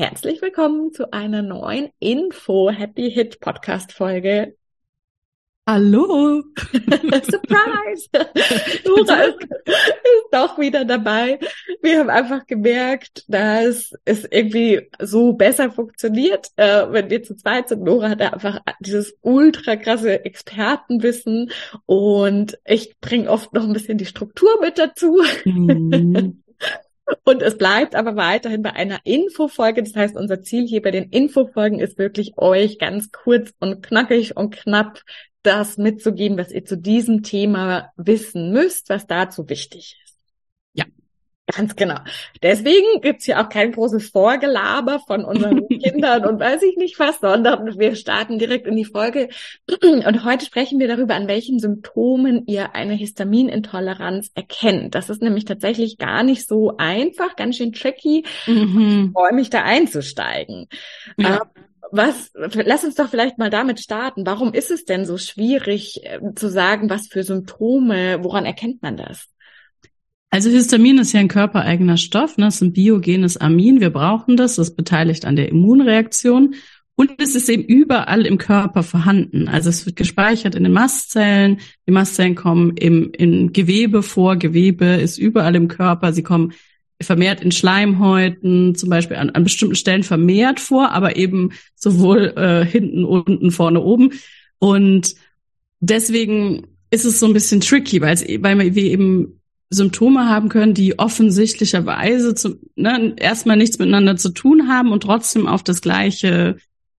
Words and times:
Herzlich 0.00 0.40
willkommen 0.40 0.94
zu 0.94 1.12
einer 1.12 1.42
neuen 1.42 1.90
Info 1.98 2.70
Happy 2.70 3.10
Hit 3.10 3.38
Podcast 3.38 3.92
Folge. 3.92 4.56
Hallo! 5.68 6.42
Surprise! 6.56 8.08
Nora 8.86 9.24
ist, 9.24 9.42
ist 9.66 10.26
doch 10.32 10.58
wieder 10.58 10.86
dabei. 10.86 11.38
Wir 11.82 11.98
haben 11.98 12.08
einfach 12.08 12.46
gemerkt, 12.46 13.26
dass 13.28 13.92
es 14.06 14.24
irgendwie 14.24 14.88
so 15.00 15.34
besser 15.34 15.70
funktioniert, 15.70 16.48
äh, 16.56 16.90
wenn 16.90 17.10
wir 17.10 17.22
zu 17.22 17.36
zweit 17.36 17.68
sind. 17.68 17.82
Nora 17.82 18.08
hat 18.08 18.22
einfach 18.22 18.60
dieses 18.80 19.18
ultra 19.20 19.76
krasse 19.76 20.24
Expertenwissen 20.24 21.50
und 21.84 22.58
ich 22.64 22.98
bringe 23.02 23.28
oft 23.28 23.52
noch 23.52 23.64
ein 23.64 23.74
bisschen 23.74 23.98
die 23.98 24.06
Struktur 24.06 24.62
mit 24.62 24.78
dazu. 24.78 25.20
Mhm. 25.44 26.42
Und 27.24 27.42
es 27.42 27.56
bleibt 27.56 27.94
aber 27.94 28.16
weiterhin 28.16 28.62
bei 28.62 28.72
einer 28.72 29.00
Infofolge. 29.04 29.82
Das 29.82 29.94
heißt, 29.94 30.16
unser 30.16 30.42
Ziel 30.42 30.66
hier 30.66 30.82
bei 30.82 30.90
den 30.90 31.10
Infofolgen 31.10 31.78
ist 31.78 31.98
wirklich 31.98 32.36
euch 32.36 32.78
ganz 32.78 33.12
kurz 33.12 33.52
und 33.58 33.82
knackig 33.82 34.36
und 34.36 34.54
knapp 34.54 35.02
das 35.42 35.78
mitzugeben, 35.78 36.36
was 36.38 36.52
ihr 36.52 36.64
zu 36.64 36.76
diesem 36.76 37.22
Thema 37.22 37.92
wissen 37.96 38.52
müsst, 38.52 38.88
was 38.88 39.06
dazu 39.06 39.48
wichtig 39.48 39.98
ist. 40.04 40.09
Ganz 41.56 41.76
genau. 41.76 41.98
Deswegen 42.42 43.00
gibt's 43.00 43.24
hier 43.24 43.40
auch 43.40 43.48
kein 43.48 43.72
großes 43.72 44.10
Vorgelaber 44.10 45.00
von 45.06 45.24
unseren 45.24 45.68
Kindern 45.68 46.26
und 46.26 46.40
weiß 46.40 46.62
ich 46.62 46.76
nicht 46.76 46.98
was, 46.98 47.20
sondern 47.20 47.78
wir 47.78 47.96
starten 47.96 48.38
direkt 48.38 48.66
in 48.66 48.76
die 48.76 48.84
Folge. 48.84 49.28
Und 49.82 50.24
heute 50.24 50.44
sprechen 50.44 50.78
wir 50.78 50.88
darüber, 50.88 51.14
an 51.14 51.28
welchen 51.28 51.58
Symptomen 51.58 52.46
ihr 52.46 52.74
eine 52.74 52.94
Histaminintoleranz 52.94 54.30
erkennt. 54.34 54.94
Das 54.94 55.10
ist 55.10 55.22
nämlich 55.22 55.44
tatsächlich 55.44 55.98
gar 55.98 56.22
nicht 56.22 56.46
so 56.46 56.76
einfach, 56.76 57.36
ganz 57.36 57.56
schön 57.56 57.72
tricky. 57.72 58.24
Mhm. 58.46 59.06
Ich 59.06 59.12
freue 59.12 59.34
mich 59.34 59.50
da 59.50 59.62
einzusteigen. 59.62 60.68
Ja. 61.16 61.36
Ähm, 61.36 61.64
was, 61.92 62.30
lass 62.34 62.84
uns 62.84 62.94
doch 62.94 63.08
vielleicht 63.08 63.38
mal 63.38 63.50
damit 63.50 63.80
starten. 63.80 64.24
Warum 64.24 64.54
ist 64.54 64.70
es 64.70 64.84
denn 64.84 65.04
so 65.04 65.18
schwierig 65.18 66.04
äh, 66.04 66.20
zu 66.36 66.48
sagen, 66.48 66.88
was 66.88 67.08
für 67.08 67.24
Symptome, 67.24 68.22
woran 68.22 68.46
erkennt 68.46 68.80
man 68.82 68.96
das? 68.96 69.28
Also 70.30 70.48
Histamin 70.48 70.98
ist 70.98 71.12
ja 71.12 71.20
ein 71.20 71.28
körpereigener 71.28 71.96
Stoff, 71.96 72.36
ne? 72.38 72.44
das 72.44 72.56
ist 72.56 72.62
ein 72.62 72.72
biogenes 72.72 73.36
Amin. 73.36 73.80
Wir 73.80 73.90
brauchen 73.90 74.36
das, 74.36 74.56
das 74.56 74.76
beteiligt 74.76 75.24
an 75.24 75.34
der 75.34 75.48
Immunreaktion. 75.48 76.54
Und 76.94 77.12
es 77.18 77.34
ist 77.34 77.48
eben 77.48 77.64
überall 77.64 78.26
im 78.26 78.38
Körper 78.38 78.82
vorhanden. 78.82 79.48
Also 79.48 79.70
es 79.70 79.86
wird 79.86 79.96
gespeichert 79.96 80.54
in 80.54 80.64
den 80.64 80.72
Mastzellen. 80.72 81.58
Die 81.88 81.92
Mastzellen 81.92 82.34
kommen 82.34 82.76
im, 82.76 83.10
in 83.12 83.52
Gewebe 83.52 84.02
vor. 84.02 84.36
Gewebe 84.36 84.84
ist 84.84 85.18
überall 85.18 85.56
im 85.56 85.66
Körper. 85.66 86.12
Sie 86.12 86.22
kommen 86.22 86.52
vermehrt 87.02 87.40
in 87.40 87.52
Schleimhäuten, 87.52 88.74
zum 88.74 88.90
Beispiel 88.90 89.16
an, 89.16 89.30
an 89.30 89.44
bestimmten 89.44 89.76
Stellen 89.76 90.02
vermehrt 90.02 90.60
vor, 90.60 90.92
aber 90.92 91.16
eben 91.16 91.52
sowohl 91.74 92.34
äh, 92.36 92.66
hinten, 92.66 93.04
unten, 93.04 93.50
vorne, 93.50 93.80
oben. 93.80 94.10
Und 94.58 95.14
deswegen 95.80 96.66
ist 96.90 97.06
es 97.06 97.18
so 97.18 97.26
ein 97.26 97.32
bisschen 97.32 97.62
tricky, 97.62 98.02
weil, 98.02 98.12
es, 98.12 98.24
weil 98.42 98.74
wir 98.74 98.84
eben 98.84 99.39
Symptome 99.70 100.28
haben 100.28 100.48
können, 100.48 100.74
die 100.74 100.98
offensichtlicherweise 100.98 102.34
zu, 102.34 102.60
ne, 102.74 103.14
erstmal 103.16 103.56
nichts 103.56 103.78
miteinander 103.78 104.16
zu 104.16 104.30
tun 104.30 104.68
haben 104.68 104.92
und 104.92 105.04
trotzdem 105.04 105.46
auf 105.46 105.62
das 105.62 105.80
gleiche, 105.80 106.56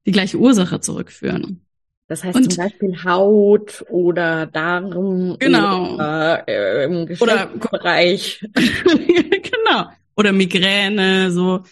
die 0.06 0.12
gleiche 0.12 0.38
Ursache 0.38 0.80
zurückführen. 0.80 1.66
Das 2.06 2.24
heißt 2.24 2.36
und, 2.36 2.52
zum 2.52 2.64
Beispiel 2.64 3.04
Haut 3.04 3.84
oder 3.88 4.46
Darm 4.46 5.36
genau. 5.38 5.94
oder 5.94 6.48
äh, 6.48 6.84
im 6.84 7.06
Geschlechtsbereich. 7.06 8.44
genau. 8.54 9.90
Oder 10.16 10.32
Migräne, 10.32 11.30
so. 11.30 11.62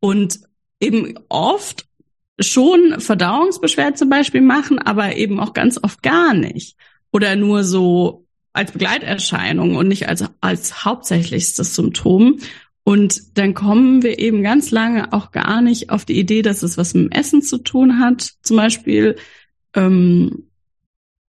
Und 0.00 0.40
eben 0.80 1.18
oft 1.28 1.86
schon 2.38 3.00
Verdauungsbeschwerden 3.00 3.96
zum 3.96 4.10
Beispiel 4.10 4.42
machen, 4.42 4.78
aber 4.78 5.16
eben 5.16 5.40
auch 5.40 5.54
ganz 5.54 5.82
oft 5.82 6.02
gar 6.02 6.34
nicht. 6.34 6.76
Oder 7.10 7.34
nur 7.36 7.64
so 7.64 8.25
als 8.56 8.72
Begleiterscheinung 8.72 9.76
und 9.76 9.88
nicht 9.88 10.08
als, 10.08 10.24
als 10.40 10.84
hauptsächlichstes 10.84 11.74
Symptom. 11.74 12.38
Und 12.84 13.36
dann 13.36 13.54
kommen 13.54 14.02
wir 14.02 14.18
eben 14.18 14.42
ganz 14.42 14.70
lange 14.70 15.12
auch 15.12 15.32
gar 15.32 15.60
nicht 15.60 15.90
auf 15.90 16.04
die 16.04 16.18
Idee, 16.18 16.42
dass 16.42 16.62
es 16.62 16.78
was 16.78 16.94
mit 16.94 17.04
dem 17.04 17.10
Essen 17.10 17.42
zu 17.42 17.58
tun 17.58 17.98
hat, 17.98 18.34
zum 18.42 18.56
Beispiel. 18.56 19.16
Ähm, 19.74 20.44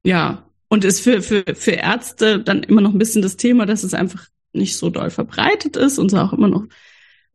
ja, 0.05 0.47
und 0.69 0.85
ist 0.85 1.01
für, 1.01 1.23
für, 1.23 1.45
für 1.55 1.73
Ärzte 1.73 2.41
dann 2.41 2.63
immer 2.63 2.81
noch 2.81 2.93
ein 2.93 2.99
bisschen 2.99 3.23
das 3.23 3.37
Thema, 3.37 3.67
dass 3.67 3.85
es 3.85 3.95
einfach 3.95 4.27
nicht 4.53 4.77
so 4.77 4.91
doll 4.91 5.11
verbreitet 5.11 5.77
ist 5.77 5.99
und 5.99 6.11
so 6.11 6.19
auch 6.19 6.33
immer 6.33 6.49
noch 6.49 6.67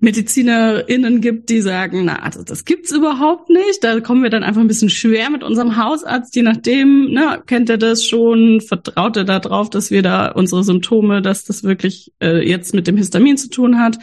MedizinerInnen 0.02 1.22
gibt, 1.22 1.50
die 1.50 1.62
sagen, 1.62 2.06
na, 2.06 2.24
also 2.24 2.44
das 2.44 2.66
gibt's 2.66 2.92
überhaupt 2.92 3.50
nicht. 3.50 3.84
Da 3.84 4.00
kommen 4.00 4.24
wir 4.24 4.32
dann 4.32 4.44
einfach 4.44 4.60
ein 4.60 4.68
bisschen 4.68 4.90
schwer 4.90 5.30
mit 5.30 5.44
unserem 5.44 5.78
Hausarzt, 5.78 6.36
je 6.36 6.42
nachdem, 6.42 7.12
ne, 7.12 7.42
kennt 7.46 7.70
er 7.70 7.78
das 7.78 8.06
schon, 8.06 8.62
vertraut 8.62 9.16
er 9.16 9.26
da 9.26 9.40
drauf, 9.40 9.70
dass 9.70 9.92
wir 9.92 10.02
da 10.02 10.32
unsere 10.32 10.64
Symptome, 10.64 11.22
dass 11.22 11.46
das 11.46 11.64
wirklich 11.64 12.12
äh, 12.22 12.46
jetzt 12.46 12.74
mit 12.74 12.88
dem 12.88 12.98
Histamin 12.98 13.38
zu 13.38 13.50
tun 13.50 13.80
hat. 13.80 14.00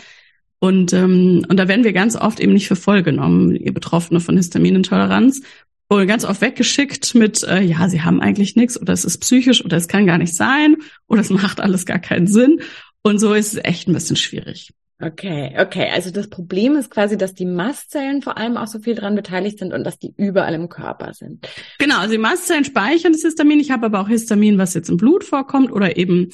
Und, 0.60 0.92
ähm, 0.92 1.44
und 1.48 1.56
da 1.56 1.66
werden 1.66 1.84
wir 1.84 1.92
ganz 1.92 2.14
oft 2.14 2.38
eben 2.38 2.52
nicht 2.52 2.68
für 2.68 2.76
voll 2.76 3.02
genommen, 3.02 3.54
ihr 3.56 3.74
Betroffene 3.74 4.20
von 4.20 4.36
Histaminintoleranz. 4.36 5.42
Oder 5.90 6.06
ganz 6.06 6.24
oft 6.24 6.40
weggeschickt 6.42 7.14
mit, 7.16 7.42
äh, 7.42 7.62
ja, 7.62 7.88
sie 7.88 8.02
haben 8.02 8.20
eigentlich 8.20 8.54
nichts 8.54 8.80
oder 8.80 8.92
es 8.92 9.04
ist 9.04 9.18
psychisch 9.18 9.64
oder 9.64 9.76
es 9.76 9.88
kann 9.88 10.06
gar 10.06 10.18
nicht 10.18 10.34
sein 10.34 10.76
oder 11.08 11.22
es 11.22 11.30
macht 11.30 11.60
alles 11.60 11.86
gar 11.86 11.98
keinen 11.98 12.26
Sinn. 12.28 12.60
Und 13.02 13.18
so 13.18 13.34
ist 13.34 13.54
es 13.54 13.64
echt 13.64 13.88
ein 13.88 13.94
bisschen 13.94 14.16
schwierig. 14.16 14.70
Okay, 15.00 15.54
okay. 15.60 15.90
Also 15.94 16.10
das 16.10 16.28
Problem 16.28 16.74
ist 16.74 16.90
quasi, 16.90 17.16
dass 17.16 17.32
die 17.32 17.44
Mastzellen 17.44 18.20
vor 18.20 18.36
allem 18.36 18.56
auch 18.56 18.66
so 18.66 18.80
viel 18.80 18.96
dran 18.96 19.14
beteiligt 19.14 19.60
sind 19.60 19.72
und 19.72 19.84
dass 19.84 19.98
die 19.98 20.12
überall 20.16 20.54
im 20.54 20.68
Körper 20.68 21.14
sind. 21.14 21.48
Genau, 21.78 21.98
also 21.98 22.12
die 22.12 22.18
Mastzellen 22.18 22.64
speichern 22.64 23.12
das 23.12 23.22
Histamin. 23.22 23.60
Ich 23.60 23.70
habe 23.70 23.86
aber 23.86 24.00
auch 24.00 24.08
Histamin, 24.08 24.58
was 24.58 24.74
jetzt 24.74 24.88
im 24.88 24.96
Blut 24.96 25.22
vorkommt 25.22 25.70
oder 25.70 25.96
eben 25.96 26.30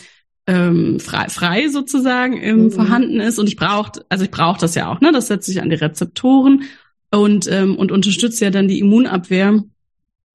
ähm, 0.46 0.98
frei, 0.98 1.28
frei 1.28 1.68
sozusagen 1.68 2.38
ähm, 2.42 2.64
mhm. 2.64 2.70
vorhanden 2.70 3.20
ist. 3.20 3.38
Und 3.38 3.48
ich 3.48 3.56
brauche, 3.56 4.02
also 4.08 4.24
ich 4.24 4.30
brauche 4.30 4.60
das 4.60 4.74
ja 4.74 4.90
auch, 4.90 5.00
ne? 5.00 5.12
Das 5.12 5.26
setzt 5.26 5.46
sich 5.46 5.60
an 5.60 5.68
die 5.68 5.76
Rezeptoren 5.76 6.62
und, 7.10 7.46
ähm, 7.50 7.76
und 7.76 7.92
unterstützt 7.92 8.40
ja 8.40 8.48
dann 8.48 8.68
die 8.68 8.78
Immunabwehr. 8.78 9.62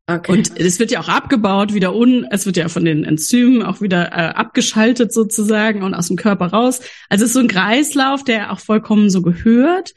Okay. 0.10 0.32
Und 0.32 0.60
es 0.60 0.80
wird 0.80 0.90
ja 0.90 1.02
auch 1.02 1.08
abgebaut, 1.08 1.74
wieder 1.74 1.96
un, 1.96 2.26
es 2.32 2.48
wird 2.48 2.58
ja 2.58 2.68
von 2.68 2.84
den 2.84 3.04
Enzymen 3.04 3.62
auch 3.62 3.80
wieder 3.80 4.08
äh, 4.08 4.34
abgeschaltet 4.34 5.14
sozusagen 5.14 5.84
und 5.84 5.94
aus 5.94 6.08
dem 6.08 6.18
Körper 6.18 6.48
raus. 6.48 6.82
Also 7.10 7.26
es 7.26 7.30
ist 7.30 7.34
so 7.36 7.42
ein 7.42 7.48
Kreislauf, 7.48 8.24
der 8.24 8.52
auch 8.52 8.60
vollkommen 8.60 9.10
so 9.10 9.22
gehört. 9.22 9.94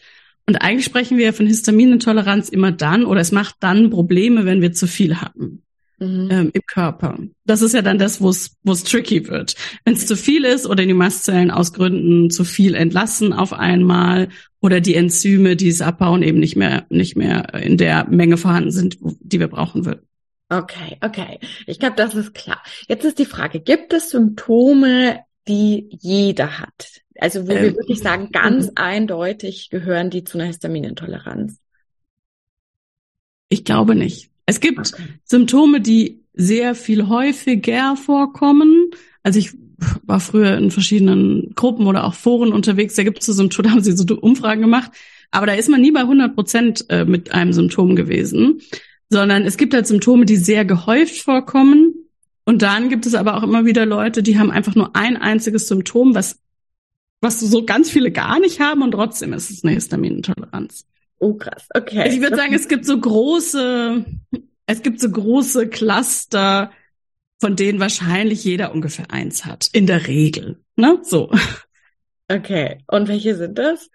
Und 0.46 0.56
eigentlich 0.56 0.84
sprechen 0.84 1.16
wir 1.16 1.26
ja 1.26 1.32
von 1.32 1.46
Histaminintoleranz 1.46 2.50
immer 2.50 2.72
dann 2.72 3.04
oder 3.04 3.20
es 3.20 3.32
macht 3.32 3.56
dann 3.60 3.90
Probleme, 3.90 4.44
wenn 4.44 4.60
wir 4.60 4.72
zu 4.72 4.86
viel 4.86 5.20
haben 5.20 5.62
mhm. 6.02 6.30
ähm, 6.30 6.50
im 6.52 6.62
Körper. 6.66 7.18
Das 7.44 7.62
ist 7.62 7.74
ja 7.74 7.82
dann 7.82 7.98
das, 7.98 8.20
wo 8.20 8.30
es 8.30 8.84
tricky 8.84 9.28
wird. 9.28 9.54
Wenn 9.84 9.94
es 9.94 10.06
zu 10.06 10.16
viel 10.16 10.44
ist 10.44 10.66
oder 10.66 10.84
die 10.84 10.94
Mastzellen 10.94 11.50
aus 11.50 11.72
Gründen 11.72 12.30
zu 12.30 12.44
viel 12.44 12.74
entlassen 12.74 13.32
auf 13.32 13.52
einmal 13.52 14.28
oder 14.60 14.80
die 14.80 14.94
Enzyme, 14.94 15.56
die 15.56 15.68
es 15.68 15.82
abbauen, 15.82 16.22
eben 16.22 16.38
nicht 16.38 16.56
mehr, 16.56 16.86
nicht 16.88 17.16
mehr 17.16 17.54
in 17.54 17.76
der 17.76 18.06
Menge 18.08 18.36
vorhanden 18.36 18.70
sind, 18.70 18.98
die 19.00 19.40
wir 19.40 19.48
brauchen 19.48 19.84
würden. 19.84 20.06
Okay, 20.48 20.98
okay. 21.00 21.38
Ich 21.66 21.78
glaube, 21.78 21.96
das 21.96 22.14
ist 22.14 22.34
klar. 22.34 22.62
Jetzt 22.86 23.04
ist 23.04 23.18
die 23.18 23.24
Frage, 23.24 23.60
gibt 23.60 23.92
es 23.94 24.10
Symptome, 24.10 25.20
die 25.48 25.88
jeder 26.00 26.58
hat, 26.58 27.00
Also 27.18 27.48
wo 27.48 27.52
ähm, 27.52 27.62
wir 27.62 27.76
wirklich 27.76 28.00
sagen, 28.00 28.30
ganz 28.32 28.66
mhm. 28.66 28.72
eindeutig 28.76 29.70
gehören 29.70 30.10
die 30.10 30.24
zu 30.24 30.38
einer 30.38 30.46
Histaminintoleranz. 30.46 31.58
Ich 33.48 33.64
glaube 33.64 33.94
nicht. 33.94 34.31
Es 34.46 34.60
gibt 34.60 34.92
okay. 34.92 35.02
Symptome, 35.24 35.80
die 35.80 36.24
sehr 36.34 36.74
viel 36.74 37.08
häufiger 37.08 37.96
vorkommen. 37.96 38.90
Also 39.22 39.38
ich 39.38 39.52
war 40.04 40.20
früher 40.20 40.56
in 40.56 40.70
verschiedenen 40.70 41.54
Gruppen 41.54 41.86
oder 41.86 42.04
auch 42.04 42.14
Foren 42.14 42.52
unterwegs. 42.52 42.94
Da 42.94 43.02
gibt 43.02 43.20
es 43.20 43.26
so 43.26 43.32
Symptome, 43.32 43.62
da 43.68 43.70
haben 43.72 43.82
sie 43.82 43.92
so 43.92 44.04
Umfragen 44.16 44.62
gemacht. 44.62 44.92
Aber 45.30 45.46
da 45.46 45.54
ist 45.54 45.68
man 45.68 45.80
nie 45.80 45.92
bei 45.92 46.00
100 46.00 46.34
Prozent 46.34 46.86
äh, 46.90 47.04
mit 47.04 47.32
einem 47.32 47.52
Symptom 47.52 47.96
gewesen, 47.96 48.60
sondern 49.08 49.44
es 49.44 49.56
gibt 49.56 49.74
halt 49.74 49.86
Symptome, 49.86 50.26
die 50.26 50.36
sehr 50.36 50.64
gehäuft 50.64 51.22
vorkommen. 51.22 51.94
Und 52.44 52.62
dann 52.62 52.88
gibt 52.88 53.06
es 53.06 53.14
aber 53.14 53.36
auch 53.36 53.42
immer 53.42 53.64
wieder 53.64 53.86
Leute, 53.86 54.22
die 54.22 54.38
haben 54.38 54.50
einfach 54.50 54.74
nur 54.74 54.94
ein 54.96 55.16
einziges 55.16 55.68
Symptom, 55.68 56.14
was, 56.14 56.38
was 57.20 57.40
so 57.40 57.64
ganz 57.64 57.88
viele 57.88 58.10
gar 58.10 58.40
nicht 58.40 58.60
haben 58.60 58.82
und 58.82 58.90
trotzdem 58.90 59.32
ist 59.32 59.50
es 59.50 59.64
eine 59.64 59.74
Histaminintoleranz. 59.74 60.86
Oh, 61.22 61.34
krass. 61.34 61.68
Okay. 61.72 62.08
Ich 62.08 62.20
würde 62.20 62.34
sagen, 62.34 62.52
es 62.52 62.66
gibt 62.66 62.84
so 62.84 62.98
große, 62.98 64.04
es 64.66 64.82
gibt 64.82 65.00
so 65.00 65.08
große 65.08 65.68
Cluster, 65.68 66.72
von 67.40 67.54
denen 67.54 67.78
wahrscheinlich 67.78 68.42
jeder 68.42 68.74
ungefähr 68.74 69.12
eins 69.12 69.44
hat. 69.44 69.70
In 69.72 69.86
der 69.86 70.08
Regel. 70.08 70.58
Ne? 70.74 70.98
So. 71.04 71.30
Okay. 72.28 72.78
Und 72.88 73.06
welche 73.06 73.36
sind 73.36 73.56
das? 73.56 73.88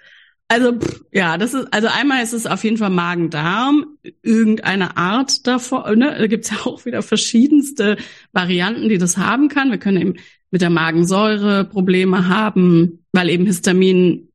Also 0.47 0.79
pff, 0.79 1.01
ja, 1.11 1.37
das 1.37 1.53
ist 1.53 1.67
also 1.73 1.87
einmal 1.87 2.23
ist 2.23 2.31
es 2.31 2.45
auf 2.45 2.63
jeden 2.63 2.77
Fall 2.77 2.91
Magen-Darm, 2.91 3.97
irgendeine 4.21 4.95
Art 4.95 5.45
davon. 5.47 5.99
Ne? 5.99 6.15
Da 6.17 6.27
gibt's 6.27 6.49
ja 6.51 6.65
auch 6.65 6.85
wieder 6.85 7.01
verschiedenste 7.01 7.97
Varianten, 8.31 8.87
die 8.87 8.99
das 8.99 9.17
haben 9.17 9.49
kann. 9.49 9.69
Wir 9.69 9.79
können 9.79 9.99
eben 10.01 10.13
mit 10.49 10.61
der 10.61 10.69
Magensäure 10.69 11.65
Probleme 11.65 12.29
haben, 12.29 13.03
weil 13.11 13.29
eben 13.29 13.45
Histamin 13.45 14.26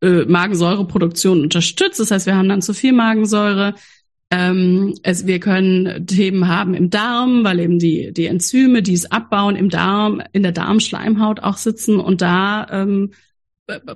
äh, 0.00 0.24
Magensäureproduktion 0.24 1.42
unterstützt. 1.42 2.00
Das 2.00 2.10
heißt, 2.10 2.26
wir 2.26 2.36
haben 2.36 2.48
dann 2.48 2.62
zu 2.62 2.74
viel 2.74 2.92
Magensäure. 2.92 3.74
Ähm, 4.30 4.94
es, 5.02 5.26
wir 5.26 5.40
können 5.40 6.06
Themen 6.06 6.48
haben 6.48 6.74
im 6.74 6.90
Darm, 6.90 7.44
weil 7.44 7.60
eben 7.60 7.78
die, 7.78 8.12
die 8.12 8.26
Enzyme, 8.26 8.82
die 8.82 8.92
es 8.92 9.10
abbauen, 9.10 9.56
im 9.56 9.70
Darm, 9.70 10.22
in 10.32 10.42
der 10.42 10.52
Darmschleimhaut 10.52 11.40
auch 11.40 11.56
sitzen 11.56 11.98
und 11.98 12.20
da 12.20 12.66
ähm, 12.70 13.12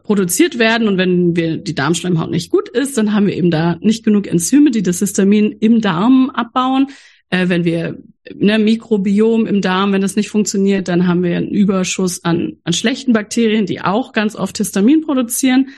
produziert 0.03 0.59
werden. 0.59 0.89
Und 0.89 0.99
wenn 0.99 1.37
wir 1.37 1.59
die 1.59 1.75
Darmschleimhaut 1.75 2.31
nicht 2.31 2.51
gut 2.51 2.69
ist, 2.69 2.97
dann 2.97 3.15
haben 3.15 3.27
wir 3.27 3.37
eben 3.37 3.51
da 3.51 3.77
nicht 3.81 4.05
genug 4.05 4.27
Enzyme, 4.27 4.71
die 4.71 4.83
das 4.83 5.01
Histamin 5.01 5.53
im 5.61 5.81
Darm 5.81 6.31
abbauen. 6.31 6.89
Äh, 7.31 7.49
wenn 7.49 7.65
wir 7.65 7.99
ne, 8.35 8.59
Mikrobiom 8.59 9.47
im 9.47 9.61
Darm, 9.61 9.93
wenn 9.93 10.03
das 10.03 10.17
nicht 10.17 10.31
funktioniert, 10.31 10.89
dann 10.89 11.07
haben 11.07 11.23
wir 11.23 11.37
einen 11.37 11.51
Überschuss 11.51 12.25
an, 12.25 12.59
an 12.65 12.73
schlechten 12.73 13.13
Bakterien, 13.13 13.67
die 13.67 13.81
auch 13.81 14.13
ganz 14.13 14.37
oft 14.37 14.59
Histamin 14.59 15.03
produzieren. 15.03 15.71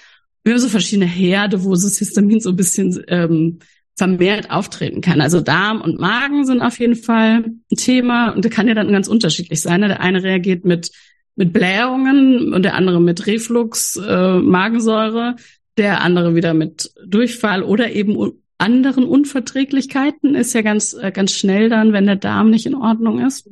Wir 0.45 0.53
haben 0.53 0.61
so 0.61 0.69
verschiedene 0.69 1.07
Herde, 1.07 1.65
wo 1.65 1.73
das 1.73 1.99
Histamin 1.99 2.41
so 2.41 2.51
ein 2.51 2.57
bisschen 2.57 3.03
ähm, 3.09 3.59
vermehrt 3.97 4.51
auftreten 4.51 5.01
kann. 5.01 5.21
Also 5.21 5.41
Darm 5.41 5.81
und 5.81 5.99
Magen 5.99 6.45
sind 6.45 6.61
auf 6.61 6.79
jeden 6.79 6.97
Fall 6.97 7.45
ein 7.73 7.77
Thema 7.77 8.31
und 8.31 8.45
der 8.45 8.51
kann 8.51 8.69
ja 8.69 8.75
dann 8.75 8.93
ganz 8.93 9.09
unterschiedlich 9.09 9.61
sein. 9.61 9.81
Ne? 9.81 9.89
Der 9.89 10.01
eine 10.01 10.23
reagiert 10.23 10.65
mit 10.65 10.91
mit 11.37 11.53
Blähungen 11.53 12.53
und 12.53 12.63
der 12.63 12.75
andere 12.75 13.01
mit 13.01 13.27
Reflux, 13.27 13.97
äh, 13.97 14.39
Magensäure, 14.39 15.37
der 15.77 16.01
andere 16.03 16.35
wieder 16.35 16.55
mit 16.55 16.93
Durchfall 17.05 17.63
oder 17.63 17.91
eben 17.91 18.17
anderen 18.59 19.05
Unverträglichkeiten 19.05 20.37
ist 20.37 20.55
ja 20.55 20.63
ganz 20.63 20.95
äh, 20.95 21.11
ganz 21.11 21.33
schnell 21.33 21.69
dann, 21.69 21.93
wenn 21.93 22.07
der 22.07 22.17
Darm 22.17 22.51
nicht 22.51 22.67
in 22.67 22.77
Ordnung 22.77 23.25
ist. 23.25 23.49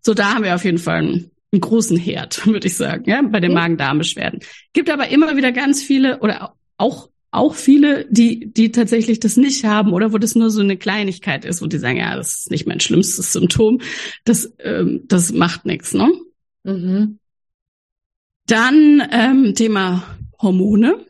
So 0.00 0.14
da 0.14 0.34
haben 0.34 0.44
wir 0.44 0.54
auf 0.54 0.64
jeden 0.64 0.78
Fall 0.78 0.98
einen, 0.98 1.30
einen 1.56 1.60
großen 1.62 1.96
Herd, 1.96 2.46
würde 2.46 2.66
ich 2.66 2.76
sagen, 2.76 3.04
ja, 3.08 3.22
bei 3.22 3.40
den 3.40 3.54
Magen-Darm-Beschwerden. 3.54 4.40
Gibt 4.72 4.90
aber 4.90 5.08
immer 5.08 5.36
wieder 5.36 5.52
ganz 5.52 5.82
viele 5.82 6.20
oder 6.20 6.54
auch 6.76 7.08
auch 7.32 7.54
viele, 7.54 8.06
die, 8.08 8.50
die 8.52 8.72
tatsächlich 8.72 9.20
das 9.20 9.36
nicht 9.36 9.64
haben 9.64 9.92
oder 9.92 10.12
wo 10.12 10.16
das 10.16 10.36
nur 10.36 10.48
so 10.48 10.62
eine 10.62 10.78
Kleinigkeit 10.78 11.44
ist, 11.44 11.60
wo 11.60 11.66
die 11.66 11.76
sagen, 11.76 11.98
ja, 11.98 12.16
das 12.16 12.38
ist 12.38 12.50
nicht 12.50 12.66
mein 12.66 12.80
schlimmstes 12.80 13.32
Symptom, 13.32 13.82
das, 14.24 14.54
ähm, 14.60 15.02
das 15.04 15.32
macht 15.32 15.66
nichts, 15.66 15.92
ne? 15.92 16.10
Mhm. 16.64 17.18
Dann 18.46 19.02
ähm, 19.10 19.54
Thema 19.54 20.02
Hormone. 20.40 21.04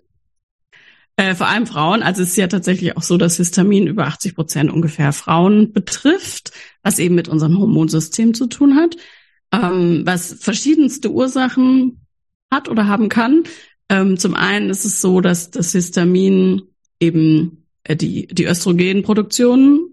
Äh, 1.16 1.34
vor 1.34 1.48
allem 1.48 1.66
Frauen. 1.66 2.02
Also 2.02 2.22
es 2.22 2.30
ist 2.30 2.36
ja 2.36 2.46
tatsächlich 2.46 2.96
auch 2.96 3.02
so, 3.02 3.16
dass 3.16 3.36
Histamin 3.36 3.86
über 3.86 4.06
80 4.06 4.34
Prozent 4.34 4.70
ungefähr 4.70 5.12
Frauen 5.12 5.72
betrifft, 5.72 6.52
was 6.82 6.98
eben 6.98 7.14
mit 7.14 7.28
unserem 7.28 7.58
Hormonsystem 7.58 8.34
zu 8.34 8.46
tun 8.48 8.76
hat, 8.76 8.96
ähm, 9.52 10.02
was 10.04 10.34
verschiedenste 10.40 11.10
Ursachen 11.10 12.00
hat 12.50 12.68
oder 12.68 12.86
haben 12.86 13.08
kann. 13.08 13.44
Ähm, 13.88 14.16
zum 14.16 14.34
einen 14.34 14.70
ist 14.70 14.84
es 14.84 15.00
so, 15.00 15.20
dass 15.20 15.50
das 15.50 15.72
Histamin 15.72 16.62
eben 17.00 17.64
äh, 17.84 17.96
die, 17.96 18.26
die 18.26 18.44
Östrogenproduktion 18.44 19.90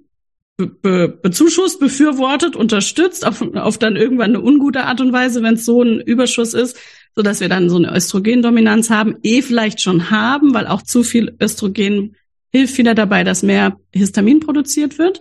be, 0.58 0.68
be, 0.68 1.08
bezuschusst, 1.10 1.80
befürwortet, 1.80 2.56
unterstützt, 2.56 3.26
auf, 3.26 3.42
auf 3.56 3.78
dann 3.78 3.96
irgendwann 3.96 4.36
eine 4.36 4.42
ungute 4.42 4.86
Art 4.86 5.02
und 5.02 5.14
Weise, 5.14 5.44
wenn 5.44 5.56
es 5.56 5.66
so 5.66 5.82
ein 5.84 6.00
Überschuss 6.00 6.54
ist, 6.54 6.78
so 7.16 7.22
dass 7.22 7.40
wir 7.40 7.50
dann 7.50 7.70
so 7.70 7.78
eine 7.78 7.96
Östrogendominanz 7.96 8.90
haben, 8.90 9.18
eh 9.24 9.42
vielleicht 9.42 9.82
schon 9.82 10.10
haben, 10.10 10.54
weil 10.54 10.68
auch 10.68 10.82
zu 10.82 11.04
viel 11.04 11.36
Östrogen 11.40 12.16
hilft 12.52 12.78
wieder 12.78 12.96
dabei, 12.96 13.24
dass 13.24 13.44
mehr 13.44 13.80
Histamin 13.94 14.40
produziert 14.40 14.98
wird. 14.98 15.20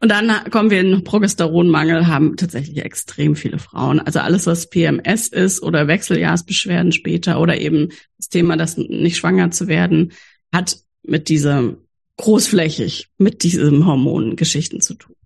Und 0.00 0.08
dann 0.08 0.32
kommen 0.50 0.70
wir 0.70 0.80
in 0.80 1.04
Progesteronmangel, 1.04 2.06
haben 2.06 2.36
tatsächlich 2.36 2.82
extrem 2.84 3.36
viele 3.36 3.58
Frauen. 3.58 4.00
Also 4.00 4.20
alles, 4.20 4.46
was 4.46 4.70
PMS 4.70 5.28
ist 5.28 5.62
oder 5.62 5.88
Wechseljahrsbeschwerden 5.88 6.92
später 6.92 7.38
oder 7.38 7.60
eben 7.60 7.90
das 8.16 8.30
Thema, 8.30 8.56
das 8.56 8.78
nicht 8.78 9.18
schwanger 9.18 9.50
zu 9.50 9.68
werden, 9.68 10.12
hat 10.52 10.78
mit 11.02 11.28
dieser 11.28 11.74
großflächig 12.16 13.08
mit 13.18 13.42
diesen 13.42 13.86
Hormongeschichten 13.86 14.80
zu 14.80 14.94
tun. 14.94 15.16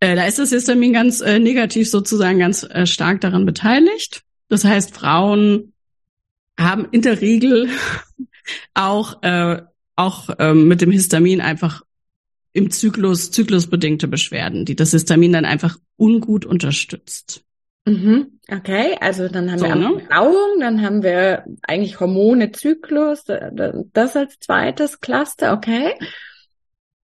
Äh, 0.00 0.14
da 0.14 0.26
ist 0.26 0.38
das 0.38 0.50
Histamin 0.50 0.92
ganz 0.92 1.20
äh, 1.20 1.38
negativ 1.38 1.90
sozusagen 1.90 2.38
ganz 2.38 2.62
äh, 2.62 2.86
stark 2.86 3.20
daran 3.20 3.46
beteiligt. 3.46 4.22
Das 4.48 4.64
heißt, 4.64 4.94
Frauen 4.94 5.72
haben 6.58 6.86
in 6.90 7.02
der 7.02 7.20
Regel 7.20 7.68
auch 8.74 9.22
äh, 9.22 9.62
auch 9.96 10.28
ähm, 10.38 10.68
mit 10.68 10.80
dem 10.80 10.90
Histamin 10.90 11.40
einfach 11.40 11.82
im 12.56 12.70
Zyklus, 12.70 13.30
zyklusbedingte 13.30 14.08
Beschwerden, 14.08 14.64
die 14.64 14.74
das 14.74 14.92
Histamin 14.92 15.32
dann 15.32 15.44
einfach 15.44 15.78
ungut 15.96 16.46
unterstützt. 16.46 17.42
Mhm. 17.84 18.38
Okay, 18.50 18.96
also 19.00 19.28
dann 19.28 19.50
haben 19.50 19.58
so, 19.58 19.66
wir 19.66 19.74
ne? 19.74 20.00
Verdauung, 20.00 20.60
dann 20.60 20.82
haben 20.82 21.02
wir 21.02 21.44
eigentlich 21.62 22.00
Hormone, 22.00 22.52
Zyklus, 22.52 23.24
das 23.92 24.16
als 24.16 24.38
zweites 24.40 25.00
Cluster, 25.00 25.52
okay. 25.52 25.92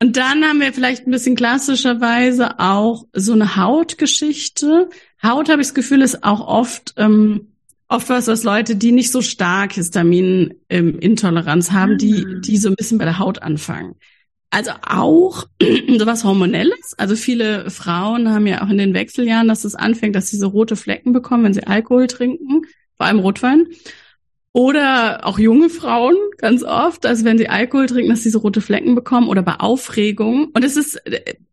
Und 0.00 0.16
dann 0.16 0.44
haben 0.44 0.60
wir 0.60 0.72
vielleicht 0.72 1.06
ein 1.06 1.10
bisschen 1.10 1.36
klassischerweise 1.36 2.58
auch 2.58 3.06
so 3.12 3.32
eine 3.32 3.56
Hautgeschichte. 3.56 4.88
Haut, 5.22 5.48
habe 5.48 5.60
ich 5.60 5.68
das 5.68 5.74
Gefühl, 5.74 6.02
ist 6.02 6.24
auch 6.24 6.46
oft 6.46 6.94
ähm, 6.96 7.52
oft 7.88 8.08
was, 8.08 8.26
was 8.26 8.42
Leute, 8.42 8.76
die 8.76 8.92
nicht 8.92 9.12
so 9.12 9.22
stark 9.22 9.74
Histaminintoleranz 9.74 11.72
haben, 11.72 11.98
die 11.98 12.24
ah. 12.26 12.40
die 12.40 12.56
so 12.56 12.68
ein 12.68 12.74
bisschen 12.74 12.98
bei 12.98 13.04
der 13.04 13.18
Haut 13.18 13.42
anfangen. 13.42 13.96
Also 14.52 14.72
auch 14.86 15.46
sowas 15.98 16.24
Hormonelles. 16.24 16.94
Also 16.98 17.16
viele 17.16 17.70
Frauen 17.70 18.28
haben 18.28 18.46
ja 18.46 18.62
auch 18.62 18.68
in 18.68 18.76
den 18.76 18.92
Wechseljahren, 18.92 19.48
dass 19.48 19.64
es 19.64 19.74
anfängt, 19.74 20.14
dass 20.14 20.28
sie 20.28 20.36
so 20.36 20.48
rote 20.48 20.76
Flecken 20.76 21.12
bekommen, 21.12 21.44
wenn 21.44 21.54
sie 21.54 21.66
Alkohol 21.66 22.06
trinken, 22.06 22.66
vor 22.98 23.06
allem 23.06 23.18
Rotwein. 23.18 23.66
Oder 24.52 25.26
auch 25.26 25.38
junge 25.38 25.70
Frauen 25.70 26.16
ganz 26.36 26.62
oft, 26.62 27.06
also 27.06 27.24
wenn 27.24 27.38
sie 27.38 27.48
Alkohol 27.48 27.86
trinken, 27.86 28.10
dass 28.10 28.22
sie 28.22 28.28
so 28.28 28.40
rote 28.40 28.60
Flecken 28.60 28.94
bekommen 28.94 29.28
oder 29.28 29.40
bei 29.40 29.54
Aufregung. 29.54 30.50
Und 30.52 30.62
es 30.62 30.76
ist, 30.76 31.00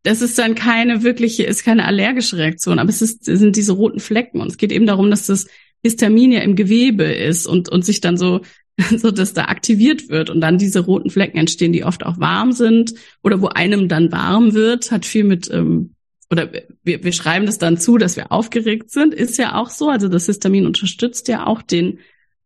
das 0.04 0.22
ist 0.22 0.38
dann 0.38 0.54
keine 0.54 1.02
wirkliche, 1.02 1.44
ist 1.44 1.64
keine 1.64 1.86
allergische 1.86 2.36
Reaktion, 2.36 2.80
aber 2.80 2.90
es 2.90 3.02
ist, 3.02 3.24
sind 3.24 3.56
diese 3.56 3.72
roten 3.72 4.02
Flecken. 4.02 4.42
Und 4.42 4.48
es 4.48 4.58
geht 4.58 4.74
eben 4.74 4.86
darum, 4.86 5.10
dass 5.10 5.28
das 5.28 5.48
Histamin 5.82 6.34
ja 6.34 6.42
im 6.42 6.58
Gewebe 6.58 7.06
ist 7.06 7.48
und, 7.48 7.70
und 7.70 7.86
sich 7.86 8.02
dann 8.02 8.18
so 8.18 8.42
so 8.98 9.12
dass 9.12 9.34
da 9.34 9.46
aktiviert 9.46 10.10
wird 10.10 10.30
und 10.30 10.42
dann 10.42 10.58
diese 10.58 10.82
roten 10.82 11.10
Flecken 11.10 11.38
entstehen, 11.38 11.74
die 11.74 11.84
oft 11.84 12.06
auch 12.06 12.20
warm 12.20 12.52
sind 12.52 12.94
oder 13.24 13.42
wo 13.42 13.48
einem 13.48 13.88
dann 13.88 14.12
warm 14.12 14.54
wird, 14.54 14.92
hat 14.92 15.06
viel 15.06 15.24
mit 15.24 15.50
ähm, 15.52 15.96
oder 16.32 16.52
wir, 16.84 17.04
wir 17.04 17.12
schreiben 17.12 17.46
das 17.46 17.58
dann 17.58 17.78
zu, 17.78 17.98
dass 17.98 18.16
wir 18.16 18.32
aufgeregt 18.32 18.92
sind, 18.92 19.14
ist 19.14 19.38
ja 19.38 19.56
auch 19.56 19.70
so. 19.72 19.90
Also 19.90 20.08
das 20.08 20.28
Histamin 20.28 20.68
unterstützt 20.68 21.28
ja 21.28 21.48
auch 21.48 21.64
den 21.64 22.00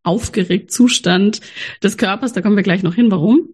aufgeregt 0.04 0.72
Zustand 0.72 1.42
des 1.82 1.98
Körpers. 1.98 2.34
Da 2.34 2.42
kommen 2.42 2.56
wir 2.56 2.64
gleich 2.64 2.84
noch 2.84 2.96
hin, 2.96 3.12
warum. 3.12 3.50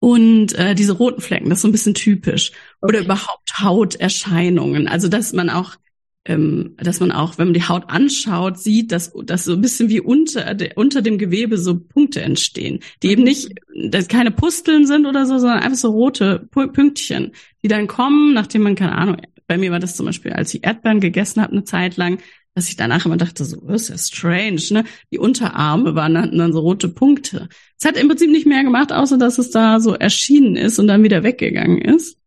Und 0.00 0.54
äh, 0.58 0.74
diese 0.74 0.92
roten 0.92 1.22
Flecken, 1.22 1.48
das 1.48 1.58
ist 1.58 1.62
so 1.62 1.68
ein 1.68 1.72
bisschen 1.72 1.94
typisch. 1.94 2.52
Oder 2.82 2.98
okay. 2.98 3.04
überhaupt 3.04 3.58
Hauterscheinungen. 3.58 4.86
Also 4.86 5.08
dass 5.08 5.32
man 5.32 5.48
auch 5.48 5.76
ähm, 6.24 6.76
dass 6.76 7.00
man 7.00 7.10
auch, 7.10 7.38
wenn 7.38 7.48
man 7.48 7.54
die 7.54 7.66
Haut 7.68 7.84
anschaut, 7.88 8.58
sieht, 8.58 8.92
dass, 8.92 9.12
dass 9.24 9.44
so 9.44 9.54
ein 9.54 9.60
bisschen 9.60 9.88
wie 9.88 10.00
unter, 10.00 10.56
unter 10.76 11.02
dem 11.02 11.18
Gewebe 11.18 11.58
so 11.58 11.78
Punkte 11.78 12.22
entstehen, 12.22 12.80
die 13.02 13.08
eben 13.08 13.24
nicht, 13.24 13.50
dass 13.88 14.08
keine 14.08 14.30
Pusteln 14.30 14.86
sind 14.86 15.06
oder 15.06 15.26
so, 15.26 15.38
sondern 15.38 15.58
einfach 15.58 15.78
so 15.78 15.90
rote 15.90 16.48
Pünktchen, 16.50 17.32
die 17.62 17.68
dann 17.68 17.88
kommen, 17.88 18.34
nachdem 18.34 18.62
man, 18.62 18.76
keine 18.76 18.96
Ahnung, 18.96 19.16
bei 19.48 19.58
mir 19.58 19.72
war 19.72 19.80
das 19.80 19.96
zum 19.96 20.06
Beispiel, 20.06 20.32
als 20.32 20.54
ich 20.54 20.64
Erdbeeren 20.64 21.00
gegessen 21.00 21.42
habe, 21.42 21.52
eine 21.52 21.64
Zeit 21.64 21.96
lang, 21.96 22.18
dass 22.54 22.68
ich 22.68 22.76
danach 22.76 23.06
immer 23.06 23.16
dachte, 23.16 23.44
so, 23.44 23.60
ist 23.68 23.88
ja 23.88 23.98
strange, 23.98 24.62
ne? 24.70 24.84
Die 25.10 25.18
Unterarme 25.18 25.94
waren 25.94 26.18
hatten 26.18 26.38
dann 26.38 26.52
so 26.52 26.60
rote 26.60 26.88
Punkte. 26.88 27.48
Es 27.78 27.86
hat 27.86 27.96
im 27.96 28.08
Prinzip 28.08 28.30
nicht 28.30 28.46
mehr 28.46 28.62
gemacht, 28.62 28.92
außer 28.92 29.16
dass 29.18 29.38
es 29.38 29.50
da 29.50 29.80
so 29.80 29.94
erschienen 29.94 30.56
ist 30.56 30.78
und 30.78 30.86
dann 30.86 31.02
wieder 31.02 31.22
weggegangen 31.22 31.80
ist. 31.80 32.18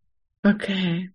Okay. 0.43 1.11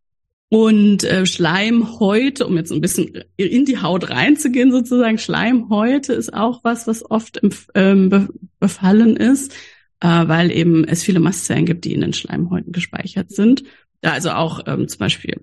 Und 0.52 1.04
äh, 1.04 1.26
Schleimhäute, 1.26 2.44
um 2.44 2.56
jetzt 2.56 2.72
ein 2.72 2.80
bisschen 2.80 3.22
in 3.36 3.64
die 3.64 3.80
Haut 3.80 4.10
reinzugehen 4.10 4.72
sozusagen, 4.72 5.16
Schleimhäute 5.16 6.12
ist 6.12 6.34
auch 6.34 6.64
was, 6.64 6.88
was 6.88 7.08
oft 7.08 7.36
im, 7.36 7.50
ähm, 7.76 8.08
be 8.08 8.28
befallen 8.58 9.16
ist, 9.16 9.52
äh, 10.00 10.08
weil 10.08 10.50
eben 10.50 10.82
es 10.84 11.04
viele 11.04 11.20
Mastzellen 11.20 11.66
gibt, 11.66 11.84
die 11.84 11.94
in 11.94 12.00
den 12.00 12.12
Schleimhäuten 12.12 12.72
gespeichert 12.72 13.30
sind. 13.30 13.62
Da 14.00 14.10
also 14.10 14.30
auch 14.30 14.62
ähm, 14.66 14.88
zum 14.88 14.98
Beispiel 14.98 15.36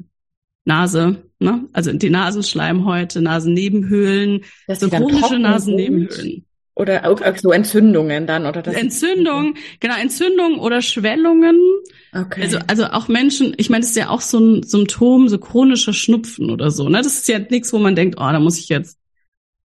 Nase, 0.65 1.23
ne? 1.39 1.69
also 1.71 1.93
die 1.93 2.09
Nasenschleimhäute, 2.09 3.21
Nasennebenhöhlen, 3.21 4.43
so 4.67 4.89
chronische 4.89 5.39
Nasennebenhöhlen. 5.39 6.46
Oder 6.77 7.09
auch, 7.09 7.21
auch 7.21 7.37
so 7.37 7.51
Entzündungen 7.51 8.27
dann, 8.27 8.45
oder 8.45 8.61
das? 8.61 8.75
Entzündung, 8.75 9.55
genau, 9.79 9.95
Entzündung 9.99 10.59
oder 10.59 10.83
Schwellungen. 10.83 11.59
Okay. 12.13 12.43
Also, 12.43 12.59
also 12.67 12.85
auch 12.85 13.07
Menschen, 13.07 13.55
ich 13.57 13.71
meine, 13.71 13.81
das 13.81 13.89
ist 13.89 13.97
ja 13.97 14.09
auch 14.09 14.21
so 14.21 14.39
ein 14.39 14.61
Symptom, 14.61 15.27
so 15.27 15.39
chronischer 15.39 15.93
Schnupfen 15.93 16.51
oder 16.51 16.69
so. 16.69 16.87
Ne? 16.87 16.99
Das 16.99 17.07
ist 17.07 17.27
ja 17.27 17.39
nichts, 17.39 17.73
wo 17.73 17.79
man 17.79 17.95
denkt, 17.95 18.17
oh, 18.19 18.29
da 18.31 18.39
muss 18.39 18.59
ich 18.59 18.69
jetzt 18.69 18.99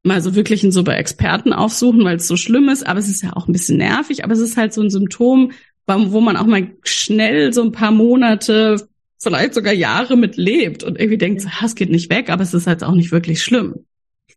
mal 0.03 0.22
so 0.22 0.36
wirklich 0.36 0.63
einen 0.63 0.72
super 0.72 0.98
Experten 0.98 1.51
aufsuchen, 1.51 2.06
weil 2.06 2.15
es 2.15 2.30
so 2.30 2.38
schlimm 2.38 2.70
ist. 2.70 2.88
Aber 2.88 3.00
es 3.00 3.10
ist 3.10 3.24
ja 3.24 3.34
auch 3.36 3.48
ein 3.48 3.53
bisschen 3.53 3.77
nervig. 3.77 4.24
Aber 4.24 4.32
es 4.34 4.39
ist 4.39 4.56
halt 4.56 4.74
so 4.74 4.82
ein 4.82 4.89
Symptom, 4.89 5.51
wo 5.88 6.22
man 6.22 6.38
auch 6.38 6.46
mal 6.46 6.72
schnell 6.84 7.51
so 7.51 7.62
ein 7.62 7.74
paar 7.74 7.91
Monate, 7.91 8.88
vielleicht 9.20 9.53
sogar 9.53 9.74
Jahre 9.74 10.15
mit 10.15 10.38
lebt 10.38 10.84
und 10.84 10.98
irgendwie 10.98 11.18
denkt, 11.18 11.46
es 11.62 11.75
geht 11.75 11.91
nicht 11.91 12.10
weg, 12.10 12.30
aber 12.30 12.44
es 12.44 12.53
ist 12.53 12.68
halt 12.68 12.86
auch 12.86 12.96
nicht 12.96 13.12
wirklich 13.12 13.44
schlimm. 13.44 13.86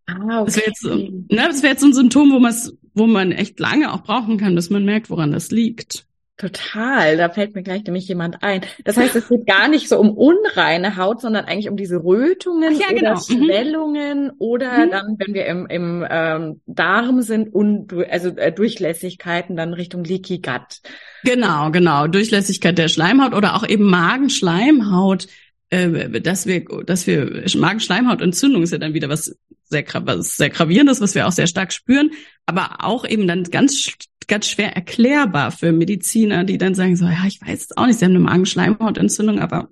Ah, 0.06 0.40
okay. 0.40 0.44
Das 0.46 0.56
wäre 0.56 0.66
jetzt, 0.66 0.80
so- 0.82 0.94
ne, 0.94 1.26
das 1.49 1.62
wäre 1.62 1.73
jetzt 1.73 1.80
so 1.80 1.87
ein 1.88 1.94
Symptom, 1.94 2.32
wo 2.32 2.38
man 2.38 2.54
wo 2.96 3.06
man 3.06 3.32
echt 3.32 3.58
lange 3.58 3.92
auch 3.92 4.02
brauchen 4.04 4.38
kann, 4.38 4.54
bis 4.54 4.70
man 4.70 4.84
merkt, 4.84 5.11
woran 5.11 5.32
das 5.32 5.50
liegt. 5.50 6.06
Total, 6.37 7.16
da 7.16 7.28
fällt 7.28 7.54
mir 7.54 7.62
gleich 7.62 7.84
nämlich 7.84 8.08
jemand 8.08 8.42
ein. 8.42 8.62
Das 8.84 8.96
heißt, 8.96 9.14
es 9.14 9.28
geht 9.28 9.46
gar 9.46 9.68
nicht 9.68 9.88
so 9.88 9.99
um 10.00 10.11
unreine 10.11 10.96
Haut, 10.96 11.20
sondern 11.20 11.44
eigentlich 11.44 11.68
um 11.68 11.76
diese 11.76 12.02
Rötungen 12.02 12.75
ja, 12.76 12.87
oder 12.88 12.94
genau. 12.96 13.14
Mhm. 13.14 13.44
Schwellungen 13.44 14.30
oder 14.38 14.87
Mhm. 14.87 14.90
dann, 14.90 15.16
wenn 15.18 15.32
wir 15.34 15.46
im, 15.46 15.66
im 15.66 16.04
ähm, 16.11 16.61
Darm 16.66 17.23
sind, 17.23 17.54
und 17.54 17.92
also 18.11 18.30
äh, 18.30 18.50
Durchlässigkeiten 18.52 19.54
dann 19.54 19.75
Richtung 19.75 20.02
Leaky 20.02 20.38
Gut. 20.38 20.80
Genau, 21.23 21.70
genau. 21.70 22.08
Durchlässigkeit 22.08 22.78
der 22.78 22.88
Schleimhaut 22.88 23.32
oder 23.32 23.54
auch 23.54 23.66
eben 23.66 23.88
Magenschleimhaut, 23.88 25.28
äh, 25.75 26.21
dass 26.21 26.47
wir, 26.47 26.64
dass 26.87 27.07
wir 27.07 27.45
Magenschleimhautentzündung 27.57 28.62
ist 28.62 28.73
ja 28.73 28.78
dann 28.78 28.95
wieder 28.95 29.09
was 29.09 29.37
sehr, 29.64 29.85
was 30.02 30.37
sehr 30.37 30.50
gravierendes, 30.50 31.00
was 31.00 31.14
wir 31.14 31.26
auch 31.26 31.33
sehr 31.33 31.47
stark 31.47 31.73
spüren, 31.73 32.11
aber 32.47 32.85
auch 32.85 33.04
eben 33.07 33.26
dann 33.26 33.45
ganz, 33.45 33.93
ganz 34.28 34.49
schwer 34.49 34.76
erklärbar 34.76 35.50
für 35.50 35.73
Mediziner, 35.73 36.45
die 36.45 36.59
dann 36.59 36.75
sagen 36.75 36.97
so, 36.97 37.07
ja, 37.07 37.25
ich 37.26 37.40
weiß 37.40 37.64
es 37.64 37.76
auch 37.76 37.87
nicht, 37.87 37.99
sie 37.99 38.04
haben 38.04 38.12
eine 38.12 38.21
Magenschleimhautentzündung, 38.21 39.40
aber 39.40 39.69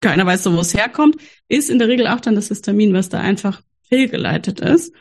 keiner 0.00 0.26
weiß 0.26 0.44
so, 0.44 0.54
wo 0.54 0.60
es 0.60 0.74
herkommt, 0.74 1.16
ist 1.48 1.70
in 1.70 1.78
der 1.78 1.88
Regel 1.88 2.06
auch 2.06 2.20
dann 2.20 2.34
das 2.34 2.48
Histamin, 2.48 2.92
was 2.92 3.08
da 3.08 3.20
einfach 3.20 3.62
fehlgeleitet 3.88 4.60
ist 4.60 4.94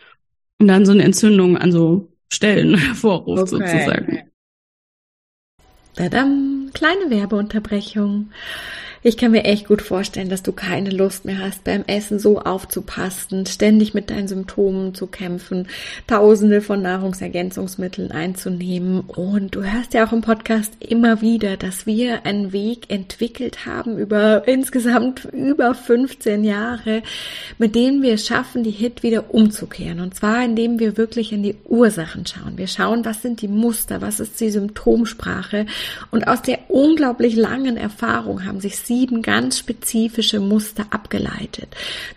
und 0.59 0.67
dann 0.67 0.85
so 0.85 0.91
eine 0.91 1.03
Entzündung 1.03 1.57
an 1.57 1.71
so 1.71 2.11
Stellen 2.29 2.75
hervorruft 2.77 3.49
sozusagen. 3.49 4.23
Tadam, 5.95 6.71
kleine 6.73 7.09
Werbeunterbrechung. 7.09 8.31
Ich 9.07 9.17
kann 9.17 9.29
mir 9.29 9.43
echt 9.43 9.67
gut 9.67 9.83
vorstellen, 9.83 10.29
dass 10.29 10.41
du 10.41 10.51
keine 10.51 10.89
Lust 10.89 11.25
mehr 11.25 11.37
hast, 11.37 11.63
beim 11.63 11.83
Essen 11.85 12.17
so 12.17 12.39
aufzupassen, 12.39 13.45
ständig 13.45 13.93
mit 13.93 14.09
deinen 14.09 14.27
Symptomen 14.27 14.95
zu 14.95 15.05
kämpfen, 15.05 15.67
tausende 16.07 16.59
von 16.59 16.81
Nahrungsergänzungsmitteln 16.81 18.11
einzunehmen. 18.11 19.01
Und 19.01 19.53
du 19.53 19.61
hörst 19.61 19.93
ja 19.93 20.07
auch 20.07 20.11
im 20.11 20.21
Podcast 20.21 20.73
immer 20.79 21.21
wieder, 21.21 21.55
dass 21.55 21.85
wir 21.85 22.25
einen 22.25 22.51
Weg 22.51 22.89
entwickelt 22.89 23.67
haben 23.67 23.99
über 23.99 24.47
insgesamt 24.47 25.25
über 25.25 25.75
15 25.75 26.43
Jahre, 26.43 27.03
mit 27.59 27.75
denen 27.75 28.01
wir 28.01 28.17
schaffen, 28.17 28.63
die 28.63 28.71
Hit 28.71 29.03
wieder 29.03 29.31
umzukehren. 29.31 29.99
Und 29.99 30.15
zwar, 30.15 30.43
indem 30.43 30.79
wir 30.79 30.97
wirklich 30.97 31.31
in 31.31 31.43
die 31.43 31.57
Ursachen 31.65 32.25
schauen. 32.25 32.57
Wir 32.57 32.65
schauen, 32.65 33.05
was 33.05 33.21
sind 33.21 33.43
die 33.43 33.47
Muster, 33.49 34.01
was 34.01 34.19
ist 34.19 34.39
die 34.39 34.49
Symptomsprache. 34.49 35.67
Und 36.09 36.27
aus 36.27 36.41
der 36.41 36.57
unglaublich 36.69 37.35
langen 37.35 37.77
Erfahrung 37.77 38.45
haben 38.45 38.59
sich 38.59 38.77
sieben 38.95 39.21
ganz 39.21 39.59
spezifische 39.59 40.39
Muster 40.39 40.85
abgeleitet. 40.89 41.67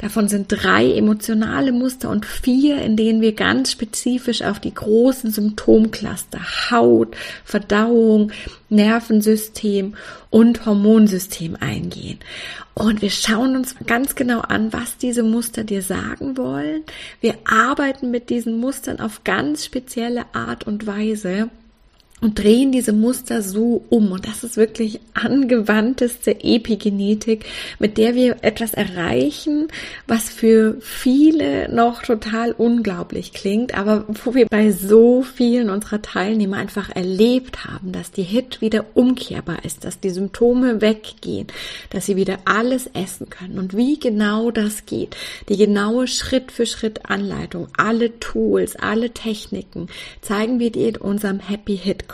Davon 0.01 0.29
sind 0.29 0.47
drei 0.49 0.93
emotionale 0.93 1.73
Muster 1.73 2.09
und 2.09 2.25
vier, 2.25 2.81
in 2.83 2.97
denen 2.97 3.21
wir 3.21 3.33
ganz 3.33 3.73
spezifisch 3.73 4.43
auf 4.43 4.61
die 4.61 4.73
großen 4.73 5.33
Symptomcluster 5.33 6.41
Haut, 6.71 7.17
Verdauung, 7.45 8.31
Nervensystem 8.69 9.95
und 10.31 10.67
Hormonsystem 10.67 11.57
eingehen. 11.59 12.19
Und 12.75 13.03
wir 13.03 13.11
schauen 13.11 13.57
uns 13.57 13.75
ganz 13.87 14.15
genau 14.15 14.41
an, 14.41 14.73
was 14.73 14.99
diese 14.99 15.25
Muster 15.25 15.65
dir 15.65 15.83
sagen 15.83 16.37
wollen. 16.37 16.85
Wir 17.21 17.35
arbeiten 17.45 18.13
mit 18.13 18.31
diesen 18.31 18.61
Mustern 18.61 19.01
auf 19.01 19.25
ganz 19.25 19.65
spezielle 19.65 20.27
Art 20.33 20.65
und 20.65 20.87
Weise 20.87 21.51
und 22.21 22.39
drehen 22.39 22.73
diese 22.73 22.93
Muster 22.93 23.43
so 23.43 23.85
um. 23.91 24.13
Und 24.13 24.27
das 24.27 24.43
ist 24.43 24.57
wirklich 24.57 25.01
angewandteste 25.15 26.43
Epigenetik, 26.43 27.45
mit 27.79 27.99
der 27.99 28.15
wir 28.15 28.39
etwas 28.43 28.75
erreichen, 28.75 29.69
was 30.07 30.29
für 30.29 30.77
viele 30.81 31.73
noch 31.73 32.03
total 32.03 32.53
unglaublich 32.53 33.33
klingt, 33.33 33.77
aber 33.77 34.05
wo 34.25 34.35
wir 34.35 34.47
bei 34.47 34.73
so 34.73 35.23
vielen 35.23 35.71
unserer 35.71 36.03
Teilnehmer 36.03 36.57
einfach 36.57 36.95
erlebt 36.95 37.65
haben, 37.65 37.93
dass 37.93 38.11
die 38.11 38.23
Hit 38.23 38.61
wieder 38.61 38.87
umkehrbar 38.95 39.65
ist, 39.65 39.85
dass 39.85 40.01
die 40.01 40.11
Symptome 40.11 40.81
weggehen, 40.81 41.47
dass 41.91 42.07
sie 42.07 42.17
wieder 42.17 42.39
alles 42.45 42.89
essen 42.95 43.31
können. 43.31 43.59
Und 43.59 43.77
wie 43.77 43.99
genau 43.99 44.51
das 44.51 44.87
geht, 44.87 45.17
die 45.49 45.57
genaue 45.57 46.09
Schritt 46.09 46.51
für 46.51 46.67
Schritt 46.67 47.09
Anleitung, 47.09 47.69
alle 47.77 48.19
Tools, 48.19 48.77
alle 48.77 49.11
Techniken 49.11 49.89
zeigen 50.21 50.59
wir 50.59 50.73
dir 50.73 50.89
in 50.89 50.97
unserem 50.97 51.39
Happy 51.39 51.77
Hit. 51.77 52.08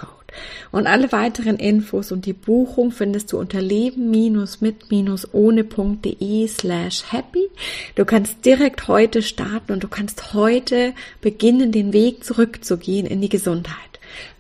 Und 0.73 0.87
alle 0.87 1.13
weiteren 1.13 1.57
Infos 1.57 2.11
und 2.13 2.25
die 2.27 2.33
Buchung 2.33 2.93
findest 2.93 3.33
du 3.33 3.39
unter 3.39 3.61
leben-mit-ohne.de 3.63 6.49
slash 6.49 7.13
happy. 7.13 7.49
Du 7.95 8.05
kannst 8.05 8.45
direkt 8.45 8.89
heute 8.89 9.23
starten 9.23 9.73
und 9.73 9.85
du 9.85 9.89
kannst 9.89 10.35
heute 10.35 10.93
beginnen, 11.21 11.73
den 11.73 11.93
Weg 11.93 12.25
zurückzugehen 12.25 13.07
in 13.07 13.21
die 13.21 13.29
Gesundheit. 13.29 13.77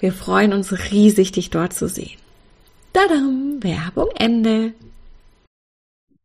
Wir 0.00 0.12
freuen 0.12 0.52
uns 0.52 0.72
riesig, 0.90 1.30
dich 1.32 1.50
dort 1.50 1.72
zu 1.72 1.88
sehen. 1.88 2.18
Tadam! 2.92 3.62
Werbung 3.62 4.08
Ende. 4.16 4.72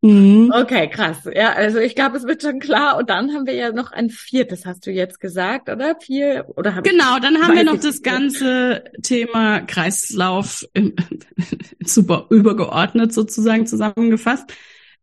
Mhm. 0.01 0.51
Okay, 0.55 0.89
krass. 0.89 1.17
Ja, 1.33 1.51
also 1.53 1.79
ich 1.79 1.93
glaube, 1.93 2.17
es 2.17 2.25
wird 2.25 2.41
schon 2.41 2.59
klar. 2.59 2.97
Und 2.97 3.09
dann 3.09 3.33
haben 3.33 3.45
wir 3.45 3.55
ja 3.55 3.71
noch 3.71 3.91
ein 3.91 4.09
viertes, 4.09 4.65
hast 4.65 4.85
du 4.87 4.91
jetzt 4.91 5.19
gesagt, 5.19 5.69
oder? 5.69 5.97
Vier 5.99 6.45
oder 6.55 6.75
habe 6.75 6.89
Genau, 6.89 7.19
dann 7.19 7.41
haben 7.41 7.55
wir 7.55 7.65
noch 7.65 7.79
das 7.79 8.01
ganze 8.01 8.83
Thema 9.01 9.59
Kreislauf 9.59 10.65
im, 10.73 10.95
super 11.83 12.27
übergeordnet 12.29 13.13
sozusagen 13.13 13.67
zusammengefasst. 13.67 14.53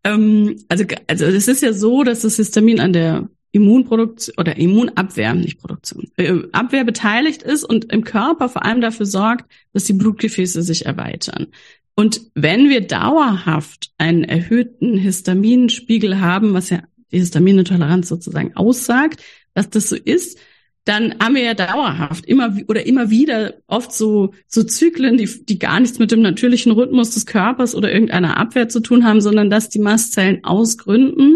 Ähm, 0.04 0.56
also, 0.68 0.84
also 1.08 1.26
es 1.26 1.48
ist 1.48 1.62
ja 1.62 1.74
so, 1.74 2.02
dass 2.02 2.20
das 2.20 2.36
Histamin 2.36 2.80
an 2.80 2.94
der 2.94 3.28
Immunproduktion 3.52 4.34
oder 4.38 4.56
Immunabwehr, 4.56 5.34
nicht 5.34 5.58
Produktion, 5.58 6.10
äh, 6.16 6.34
Abwehr 6.52 6.84
beteiligt 6.84 7.42
ist 7.42 7.64
und 7.64 7.92
im 7.92 8.04
Körper 8.04 8.48
vor 8.48 8.64
allem 8.64 8.80
dafür 8.80 9.06
sorgt, 9.06 9.50
dass 9.72 9.84
die 9.84 9.94
Blutgefäße 9.94 10.62
sich 10.62 10.86
erweitern. 10.86 11.48
Und 11.96 12.20
wenn 12.34 12.68
wir 12.68 12.82
dauerhaft 12.82 13.90
einen 13.98 14.22
erhöhten 14.22 14.96
Histaminspiegel 14.96 16.20
haben, 16.20 16.52
was 16.52 16.70
ja 16.70 16.82
die 17.10 17.18
Histaminintoleranz 17.18 18.08
sozusagen 18.08 18.54
aussagt, 18.54 19.22
dass 19.54 19.70
das 19.70 19.88
so 19.88 19.96
ist, 19.96 20.38
dann 20.84 21.18
haben 21.18 21.34
wir 21.34 21.42
ja 21.42 21.54
dauerhaft 21.54 22.26
immer 22.26 22.56
oder 22.68 22.86
immer 22.86 23.10
wieder 23.10 23.54
oft 23.66 23.92
so 23.92 24.34
so 24.46 24.62
Zyklen, 24.62 25.16
die 25.16 25.28
die 25.44 25.58
gar 25.58 25.80
nichts 25.80 25.98
mit 25.98 26.12
dem 26.12 26.20
natürlichen 26.20 26.70
Rhythmus 26.70 27.10
des 27.10 27.26
Körpers 27.26 27.74
oder 27.74 27.92
irgendeiner 27.92 28.36
Abwehr 28.36 28.68
zu 28.68 28.80
tun 28.80 29.04
haben, 29.04 29.20
sondern 29.20 29.50
dass 29.50 29.68
die 29.68 29.80
Mastzellen 29.80 30.44
aus 30.44 30.78
Gründen 30.78 31.34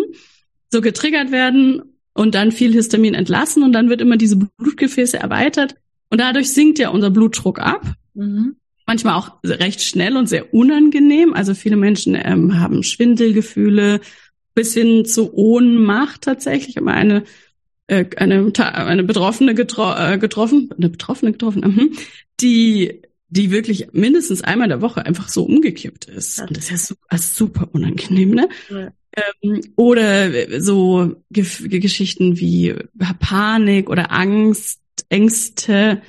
so 0.71 0.81
getriggert 0.81 1.33
werden 1.33 1.83
und 2.13 2.37
dann 2.37 2.53
viel 2.53 2.73
Histamin 2.73 3.15
entlassen 3.15 3.65
und 3.65 3.73
dann 3.73 3.89
wird 3.89 4.01
immer 4.01 4.17
diese 4.17 4.37
Blutgefäße 4.37 5.19
erweitert 5.19 5.75
und 6.11 6.21
dadurch 6.21 6.53
sinkt 6.53 6.79
ja 6.79 6.91
unser 6.91 7.11
Blutdruck 7.11 7.59
ab 7.59 7.97
Mhm. 8.15 8.57
Manchmal 8.91 9.15
auch 9.15 9.31
recht 9.45 9.83
schnell 9.83 10.17
und 10.17 10.29
sehr 10.29 10.53
unangenehm. 10.53 11.33
Also 11.33 11.55
viele 11.55 11.77
Menschen 11.77 12.19
ähm, 12.21 12.59
haben 12.59 12.83
Schwindelgefühle 12.83 14.01
bis 14.57 14.75
hin 14.75 15.05
zu 15.05 15.33
Ohnmacht 15.33 16.23
tatsächlich. 16.23 16.71
Ich 16.71 16.77
habe 16.77 16.87
mal 16.87 16.95
eine 16.95 17.23
äh, 17.87 18.05
eine 18.17 18.53
eine 18.57 19.05
Betroffene 19.05 19.55
getro 19.55 19.95
äh, 19.95 20.19
getroffen, 20.19 20.71
eine 20.77 20.89
Betroffene 20.89 21.31
getroffen, 21.31 21.61
mhm, 21.61 21.93
die 22.41 23.03
die 23.29 23.53
wirklich 23.53 23.93
mindestens 23.93 24.43
einmal 24.43 24.67
in 24.67 24.71
der 24.71 24.83
Woche 24.83 25.07
einfach 25.07 25.29
so 25.29 25.45
umgekippt 25.45 26.07
ist. 26.07 26.41
Und 26.41 26.57
das 26.57 26.65
ist 26.65 26.71
ja 26.71 26.77
super, 26.77 27.19
super 27.19 27.69
unangenehm, 27.71 28.31
ne? 28.31 28.49
Ja. 28.71 28.93
Ähm, 29.41 29.61
oder 29.77 30.61
so 30.61 31.15
Ge 31.31 31.45
Geschichten 31.79 32.41
wie 32.41 32.75
Panik 33.21 33.89
oder 33.89 34.11
Angst, 34.11 34.81
Ängste 35.09 36.03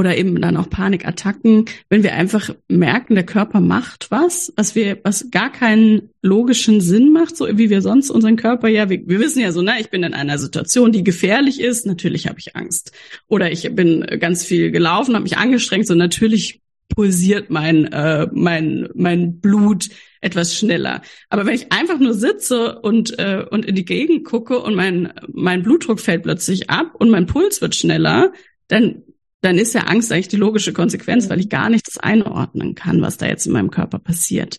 oder 0.00 0.16
eben 0.16 0.40
dann 0.40 0.56
auch 0.56 0.70
Panikattacken, 0.70 1.66
wenn 1.90 2.02
wir 2.02 2.14
einfach 2.14 2.54
merken, 2.68 3.16
der 3.16 3.26
Körper 3.26 3.60
macht 3.60 4.10
was, 4.10 4.50
was 4.56 4.74
wir, 4.74 4.98
was 5.04 5.30
gar 5.30 5.52
keinen 5.52 6.08
logischen 6.22 6.80
Sinn 6.80 7.12
macht, 7.12 7.36
so 7.36 7.46
wie 7.58 7.68
wir 7.68 7.82
sonst 7.82 8.10
unseren 8.10 8.36
Körper 8.36 8.68
ja, 8.68 8.88
wir, 8.88 9.06
wir 9.06 9.20
wissen 9.20 9.40
ja 9.40 9.52
so, 9.52 9.60
ne, 9.60 9.74
ich 9.78 9.90
bin 9.90 10.02
in 10.02 10.14
einer 10.14 10.38
Situation, 10.38 10.90
die 10.90 11.04
gefährlich 11.04 11.60
ist, 11.60 11.84
natürlich 11.84 12.28
habe 12.28 12.38
ich 12.38 12.56
Angst. 12.56 12.92
Oder 13.28 13.52
ich 13.52 13.74
bin 13.74 14.00
ganz 14.18 14.42
viel 14.42 14.70
gelaufen, 14.70 15.14
habe 15.14 15.24
mich 15.24 15.36
angestrengt, 15.36 15.86
so 15.86 15.94
natürlich 15.94 16.62
pulsiert 16.88 17.50
mein, 17.50 17.92
äh, 17.92 18.26
mein, 18.32 18.88
mein 18.94 19.38
Blut 19.38 19.90
etwas 20.22 20.56
schneller. 20.56 21.02
Aber 21.28 21.44
wenn 21.44 21.54
ich 21.54 21.72
einfach 21.72 21.98
nur 21.98 22.14
sitze 22.14 22.78
und, 22.80 23.18
äh, 23.18 23.44
und 23.50 23.66
in 23.66 23.74
die 23.74 23.84
Gegend 23.84 24.24
gucke 24.24 24.60
und 24.60 24.74
mein, 24.74 25.12
mein 25.28 25.62
Blutdruck 25.62 26.00
fällt 26.00 26.22
plötzlich 26.22 26.70
ab 26.70 26.94
und 26.94 27.10
mein 27.10 27.26
Puls 27.26 27.60
wird 27.60 27.74
schneller, 27.74 28.32
dann 28.68 29.02
dann 29.40 29.58
ist 29.58 29.74
ja 29.74 29.82
Angst 29.82 30.12
eigentlich 30.12 30.28
die 30.28 30.36
logische 30.36 30.72
Konsequenz, 30.72 31.30
weil 31.30 31.40
ich 31.40 31.48
gar 31.48 31.70
nicht 31.70 31.86
das 31.86 31.98
einordnen 31.98 32.74
kann, 32.74 33.00
was 33.00 33.16
da 33.16 33.26
jetzt 33.26 33.46
in 33.46 33.52
meinem 33.52 33.70
Körper 33.70 33.98
passiert. 33.98 34.58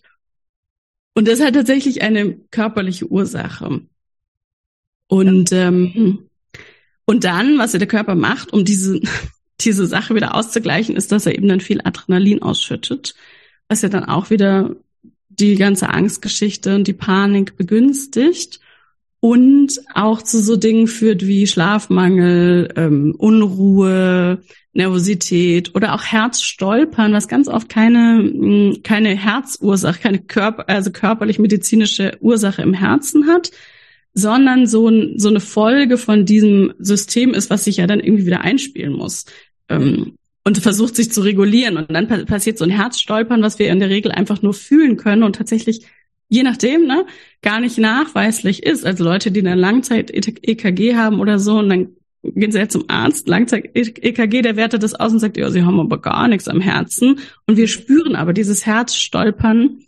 Und 1.14 1.28
das 1.28 1.40
hat 1.40 1.54
tatsächlich 1.54 2.02
eine 2.02 2.34
körperliche 2.50 3.06
Ursache. 3.06 3.82
Und, 5.08 5.52
ähm, 5.52 6.30
und 7.04 7.24
dann, 7.24 7.58
was 7.58 7.72
der 7.72 7.86
Körper 7.86 8.14
macht, 8.14 8.52
um 8.52 8.64
diese, 8.64 9.00
diese 9.60 9.86
Sache 9.86 10.14
wieder 10.14 10.34
auszugleichen, 10.34 10.96
ist, 10.96 11.12
dass 11.12 11.26
er 11.26 11.36
eben 11.36 11.48
dann 11.48 11.60
viel 11.60 11.80
Adrenalin 11.84 12.42
ausschüttet, 12.42 13.14
was 13.68 13.82
ja 13.82 13.88
dann 13.88 14.04
auch 14.04 14.30
wieder 14.30 14.74
die 15.28 15.54
ganze 15.54 15.88
Angstgeschichte 15.88 16.74
und 16.74 16.86
die 16.86 16.92
Panik 16.92 17.56
begünstigt 17.56 18.60
und 19.20 19.80
auch 19.94 20.20
zu 20.20 20.42
so 20.42 20.56
Dingen 20.56 20.88
führt 20.88 21.26
wie 21.26 21.46
Schlafmangel, 21.46 22.72
ähm, 22.76 23.14
Unruhe, 23.16 24.42
Nervosität 24.74 25.74
oder 25.74 25.94
auch 25.94 26.02
Herzstolpern, 26.02 27.12
was 27.12 27.28
ganz 27.28 27.48
oft 27.48 27.68
keine, 27.68 28.18
hm, 28.18 28.82
keine 28.82 29.14
Herzursache, 29.16 30.00
keine 30.00 30.20
Körper, 30.20 30.68
also 30.68 30.90
körperlich 30.90 31.38
medizinische 31.38 32.16
Ursache 32.20 32.62
im 32.62 32.72
Herzen 32.72 33.26
hat, 33.26 33.50
sondern 34.14 34.66
so, 34.66 34.88
ein, 34.88 35.18
so 35.18 35.28
eine 35.28 35.40
Folge 35.40 35.98
von 35.98 36.24
diesem 36.24 36.72
System 36.78 37.34
ist, 37.34 37.50
was 37.50 37.64
sich 37.64 37.78
ja 37.78 37.86
dann 37.86 38.00
irgendwie 38.00 38.26
wieder 38.26 38.40
einspielen 38.40 38.92
muss. 38.92 39.26
Ähm, 39.68 40.14
und 40.44 40.58
versucht 40.58 40.96
sich 40.96 41.12
zu 41.12 41.20
regulieren. 41.20 41.76
Und 41.76 41.92
dann 41.92 42.08
passiert 42.26 42.58
so 42.58 42.64
ein 42.64 42.70
Herzstolpern, 42.70 43.42
was 43.42 43.58
wir 43.58 43.70
in 43.70 43.78
der 43.78 43.90
Regel 43.90 44.10
einfach 44.10 44.42
nur 44.42 44.54
fühlen 44.54 44.96
können 44.96 45.22
und 45.22 45.36
tatsächlich, 45.36 45.86
je 46.28 46.42
nachdem, 46.42 46.86
ne, 46.86 47.06
gar 47.42 47.60
nicht 47.60 47.78
nachweislich 47.78 48.64
ist. 48.64 48.84
Also 48.84 49.04
Leute, 49.04 49.30
die 49.30 49.40
eine 49.40 49.54
Langzeit-EKG 49.54 50.96
haben 50.96 51.20
oder 51.20 51.38
so, 51.38 51.58
und 51.58 51.68
dann 51.68 51.96
gehen 52.22 52.52
sie 52.52 52.58
jetzt 52.58 52.72
zum 52.72 52.84
Arzt, 52.88 53.28
Langzeit-EKG, 53.28 54.42
der 54.42 54.56
wertet 54.56 54.82
das 54.82 54.94
aus 54.94 55.12
und 55.12 55.18
sagt, 55.18 55.36
ja, 55.36 55.50
sie 55.50 55.64
haben 55.64 55.80
aber 55.80 56.00
gar 56.00 56.28
nichts 56.28 56.48
am 56.48 56.60
Herzen. 56.60 57.18
Und 57.46 57.56
wir 57.56 57.68
spüren 57.68 58.14
aber 58.14 58.32
dieses 58.32 58.64
Herzstolpern, 58.64 59.80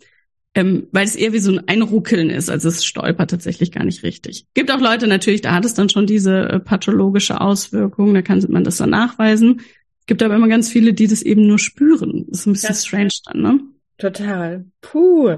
ähm, 0.53 0.87
weil 0.91 1.05
es 1.05 1.15
eher 1.15 1.33
wie 1.33 1.39
so 1.39 1.51
ein 1.51 1.67
Einruckeln 1.67 2.29
ist. 2.29 2.49
Also 2.49 2.69
es 2.69 2.85
stolpert 2.85 3.29
tatsächlich 3.29 3.71
gar 3.71 3.85
nicht 3.85 4.03
richtig. 4.03 4.45
Gibt 4.53 4.71
auch 4.71 4.81
Leute 4.81 5.07
natürlich, 5.07 5.41
da 5.41 5.53
hat 5.53 5.65
es 5.65 5.73
dann 5.73 5.89
schon 5.89 6.07
diese 6.07 6.49
äh, 6.49 6.59
pathologische 6.59 7.39
Auswirkung, 7.41 8.13
da 8.13 8.21
kann 8.21 8.43
man 8.49 8.63
das 8.63 8.77
dann 8.77 8.89
nachweisen. 8.89 9.61
Gibt 10.07 10.21
aber 10.21 10.35
immer 10.35 10.47
ganz 10.47 10.69
viele, 10.69 10.93
die 10.93 11.07
das 11.07 11.21
eben 11.21 11.47
nur 11.47 11.59
spüren. 11.59 12.25
Das 12.29 12.41
ist 12.41 12.45
ein 12.45 12.53
bisschen 12.53 12.69
ja. 12.69 12.75
strange 12.75 13.09
dann, 13.25 13.41
ne? 13.41 13.59
Total. 13.97 14.65
Puh. 14.81 15.37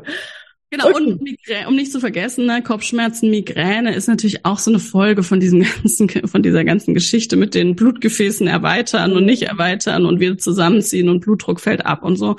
Genau, 0.69 0.89
okay. 0.89 0.97
und 0.97 1.21
Migräne, 1.21 1.67
um 1.69 1.75
nicht 1.75 1.93
zu 1.93 1.99
vergessen, 2.01 2.45
ne, 2.45 2.61
Kopfschmerzen, 2.61 3.29
Migräne 3.29 3.95
ist 3.95 4.07
natürlich 4.07 4.45
auch 4.45 4.59
so 4.59 4.69
eine 4.69 4.79
Folge 4.79 5.23
von 5.23 5.39
diesem 5.39 5.63
ganzen, 5.83 6.09
von 6.27 6.43
dieser 6.43 6.65
ganzen 6.65 6.93
Geschichte 6.93 7.37
mit 7.37 7.55
den 7.55 7.75
Blutgefäßen 7.75 8.47
erweitern 8.47 9.13
und 9.13 9.25
nicht 9.25 9.43
erweitern 9.43 10.05
und 10.05 10.19
wieder 10.19 10.37
zusammenziehen 10.37 11.07
und 11.07 11.21
Blutdruck 11.21 11.61
fällt 11.61 11.85
ab 11.85 12.03
und 12.03 12.17
so. 12.17 12.35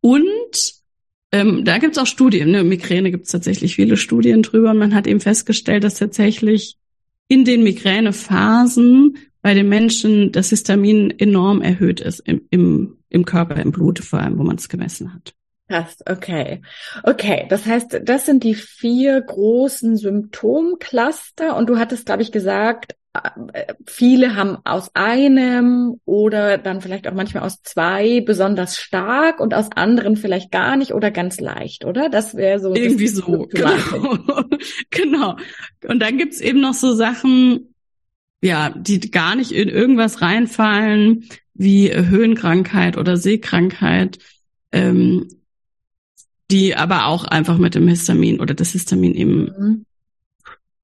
Und 0.00 0.78
ähm, 1.32 1.64
da 1.64 1.78
gibt's 1.78 1.98
auch 1.98 2.06
Studien, 2.06 2.52
ne? 2.52 2.62
Migräne 2.62 3.10
gibt's 3.10 3.32
tatsächlich 3.32 3.74
viele 3.74 3.96
Studien 3.96 4.42
drüber. 4.42 4.70
Und 4.70 4.78
man 4.78 4.94
hat 4.94 5.06
eben 5.06 5.20
festgestellt, 5.20 5.82
dass 5.82 5.96
tatsächlich 5.96 6.76
in 7.26 7.44
den 7.44 7.64
Migränephasen 7.64 9.18
bei 9.42 9.54
den 9.54 9.68
Menschen 9.68 10.32
das 10.32 10.50
Histamin 10.50 11.10
enorm 11.18 11.60
erhöht 11.60 12.00
ist 12.00 12.20
im, 12.20 12.42
im, 12.50 12.96
im 13.08 13.24
Körper, 13.24 13.56
im 13.56 13.72
Blut 13.72 13.98
vor 13.98 14.20
allem, 14.20 14.38
wo 14.38 14.42
man 14.42 14.56
es 14.56 14.68
gemessen 14.68 15.12
hat. 15.12 15.34
Krass, 15.68 15.98
okay. 16.08 16.62
Okay, 17.02 17.46
das 17.50 17.66
heißt, 17.66 18.00
das 18.02 18.24
sind 18.24 18.42
die 18.42 18.54
vier 18.54 19.20
großen 19.20 19.96
Symptomcluster 19.96 21.56
und 21.56 21.68
du 21.68 21.78
hattest, 21.78 22.06
glaube 22.06 22.22
ich, 22.22 22.32
gesagt, 22.32 22.94
äh, 23.52 23.74
viele 23.86 24.34
haben 24.34 24.58
aus 24.64 24.90
einem 24.94 26.00
oder 26.04 26.58
dann 26.58 26.80
vielleicht 26.80 27.06
auch 27.06 27.14
manchmal 27.14 27.42
aus 27.42 27.62
zwei 27.62 28.20
besonders 28.20 28.78
stark 28.78 29.40
und 29.40 29.54
aus 29.54 29.70
anderen 29.74 30.16
vielleicht 30.16 30.50
gar 30.50 30.76
nicht 30.76 30.92
oder 30.92 31.10
ganz 31.10 31.40
leicht, 31.40 31.84
oder? 31.84 32.08
Das 32.08 32.34
wäre 32.34 32.60
so. 32.60 32.74
Irgendwie 32.74 33.08
so, 33.08 33.46
genau. 33.50 34.18
genau. 34.90 35.36
Und 35.86 36.00
dann 36.00 36.16
gibt's 36.16 36.40
eben 36.40 36.60
noch 36.60 36.74
so 36.74 36.94
Sachen, 36.94 37.74
ja, 38.40 38.70
die 38.70 39.10
gar 39.10 39.36
nicht 39.36 39.52
in 39.52 39.68
irgendwas 39.68 40.22
reinfallen, 40.22 41.28
wie 41.54 41.92
Höhenkrankheit 41.92 42.96
oder 42.96 43.16
Sehkrankheit. 43.16 44.18
Ähm, 44.70 45.28
die 46.50 46.74
aber 46.74 47.06
auch 47.06 47.24
einfach 47.24 47.58
mit 47.58 47.74
dem 47.74 47.88
Histamin 47.88 48.40
oder 48.40 48.54
das 48.54 48.72
Histamin 48.72 49.14
eben 49.14 49.40
mhm. 49.44 49.86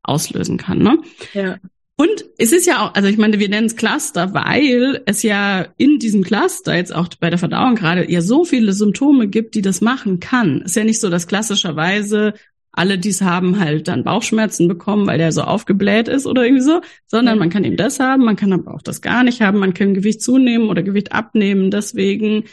auslösen 0.02 0.58
kann. 0.58 0.78
Ne? 0.78 0.98
Ja. 1.32 1.58
Und 1.96 2.24
es 2.38 2.52
ist 2.52 2.66
ja 2.66 2.84
auch, 2.84 2.94
also 2.94 3.08
ich 3.08 3.18
meine, 3.18 3.38
wir 3.38 3.48
nennen 3.48 3.68
es 3.68 3.76
Cluster, 3.76 4.34
weil 4.34 5.02
es 5.06 5.22
ja 5.22 5.68
in 5.76 6.00
diesem 6.00 6.24
Cluster 6.24 6.74
jetzt 6.74 6.92
auch 6.94 7.08
bei 7.20 7.30
der 7.30 7.38
Verdauung 7.38 7.76
gerade 7.76 8.10
ja 8.10 8.20
so 8.20 8.44
viele 8.44 8.72
Symptome 8.72 9.28
gibt, 9.28 9.54
die 9.54 9.62
das 9.62 9.80
machen 9.80 10.18
kann. 10.18 10.62
Es 10.64 10.72
ist 10.72 10.76
ja 10.76 10.84
nicht 10.84 11.00
so, 11.00 11.08
dass 11.08 11.28
klassischerweise 11.28 12.34
alle 12.72 12.98
dies 12.98 13.22
haben 13.22 13.60
halt 13.60 13.86
dann 13.86 14.02
Bauchschmerzen 14.02 14.66
bekommen, 14.66 15.06
weil 15.06 15.18
der 15.18 15.30
so 15.30 15.42
aufgebläht 15.42 16.08
ist 16.08 16.26
oder 16.26 16.44
irgendwie 16.44 16.64
so, 16.64 16.80
sondern 17.06 17.38
man 17.38 17.50
kann 17.50 17.62
eben 17.62 17.76
das 17.76 18.00
haben, 18.00 18.24
man 18.24 18.34
kann 18.34 18.52
aber 18.52 18.74
auch 18.74 18.82
das 18.82 19.00
gar 19.00 19.22
nicht 19.22 19.40
haben, 19.40 19.58
man 19.58 19.74
kann 19.74 19.94
Gewicht 19.94 20.20
zunehmen 20.20 20.68
oder 20.68 20.82
Gewicht 20.82 21.12
abnehmen, 21.12 21.70
deswegen 21.70 22.44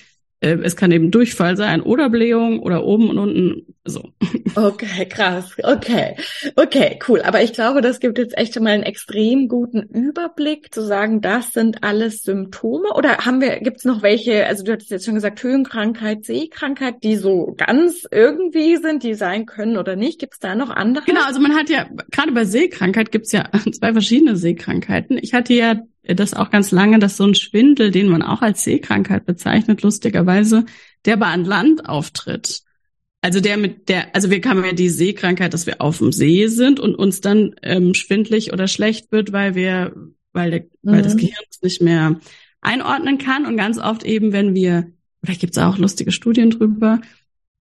es 0.41 0.75
kann 0.75 0.91
eben 0.91 1.12
Durchfall 1.12 1.56
sein 1.56 1.82
oder 1.82 2.10
Blähung 2.10 2.60
oder 2.60 2.84
oben 2.84 3.10
und 3.10 3.19
unten 3.19 3.75
so. 3.86 4.12
Okay, 4.54 5.06
krass. 5.06 5.56
Okay. 5.63 6.17
Okay, 6.58 6.99
cool. 7.08 7.21
Aber 7.21 7.41
ich 7.41 7.54
glaube, 7.54 7.80
das 7.80 8.01
gibt 8.01 8.17
jetzt 8.17 8.38
echt 8.38 8.54
schon 8.54 8.63
mal 8.63 8.71
einen 8.71 8.84
extrem 8.84 9.47
guten 9.47 9.82
Überblick 9.82 10.73
zu 10.73 10.86
sagen, 10.86 11.21
das 11.21 11.54
sind 11.54 11.82
alles 11.84 12.23
Symptome. 12.23 12.89
Oder 12.93 13.19
haben 13.19 13.39
wir, 13.39 13.62
gibt's 13.62 13.86
noch 13.86 14.01
welche, 14.01 14.45
also 14.45 14.65
du 14.65 14.73
hattest 14.73 14.91
jetzt 14.91 15.06
schon 15.06 15.15
gesagt, 15.15 15.41
Höhenkrankheit, 15.41 16.25
Sehkrankheit, 16.25 16.95
die 17.04 17.15
so 17.15 17.56
ganz 17.56 18.06
irgendwie 18.12 18.75
sind, 18.75 19.04
die 19.04 19.13
sein 19.13 19.45
können 19.45 19.77
oder 19.77 19.95
nicht. 19.95 20.19
Gibt's 20.19 20.39
da 20.39 20.54
noch 20.54 20.69
andere? 20.69 21.06
Genau, 21.06 21.23
also 21.23 21.39
man 21.39 21.56
hat 21.56 21.69
ja, 21.69 21.88
gerade 22.12 22.34
bei 22.34 22.43
Sehkrankheit 22.43 23.12
gibt's 23.12 23.32
ja 23.32 23.49
zwei 23.71 23.93
verschiedene 23.93 24.36
Sehkrankheiten. 24.36 25.17
Ich 25.21 25.34
hatte 25.34 25.54
ja 25.54 25.75
das 26.15 26.34
auch 26.34 26.50
ganz 26.50 26.71
lange, 26.71 27.00
dass 27.00 27.17
so 27.17 27.26
ein 27.26 27.36
Schwindel, 27.36 27.91
den 27.91 28.08
man 28.08 28.21
auch 28.21 28.41
als 28.41 28.63
Seekrankheit 28.63 29.26
bezeichnet, 29.26 29.82
lustigerweise, 29.82 30.65
der 31.06 31.13
aber 31.15 31.28
an 31.28 31.45
Land 31.45 31.88
auftritt. 31.88 32.63
Also 33.21 33.39
der 33.39 33.58
mit 33.58 33.88
der, 33.89 34.15
also 34.15 34.32
wir 34.32 34.41
haben 34.43 34.65
ja 34.65 34.74
die 34.74 34.89
Seekrankheit, 34.89 35.54
dass 35.54 35.67
wir 35.67 35.80
auf 35.80 36.00
dem 36.00 36.12
See 36.12 36.47
sind 36.47 36.80
und 36.80 36.95
uns 36.95 37.21
dann 37.21 37.56
ähm, 37.62 37.93
schwindlig 37.93 38.52
oder 38.52 38.67
schlecht 38.67 39.12
wird, 39.12 39.32
weil 39.32 39.54
wir, 39.54 39.93
weil 40.34 40.52
der, 40.52 40.60
mhm. 40.62 40.91
weil 40.91 41.02
das 41.04 41.13
mhm. 41.13 41.19
Gehirn 41.19 41.45
es 41.50 41.62
nicht 41.62 41.82
mehr 41.82 42.19
einordnen 42.62 43.17
kann 43.19 43.45
und 43.45 43.58
ganz 43.58 43.78
oft 43.78 44.04
eben, 44.04 44.34
wenn 44.34 44.56
wir, 44.56 44.91
vielleicht 45.24 45.41
gibt 45.41 45.56
es 45.56 45.62
auch 45.62 45.78
lustige 45.78 46.12
Studien 46.12 46.50
drüber, 46.50 47.02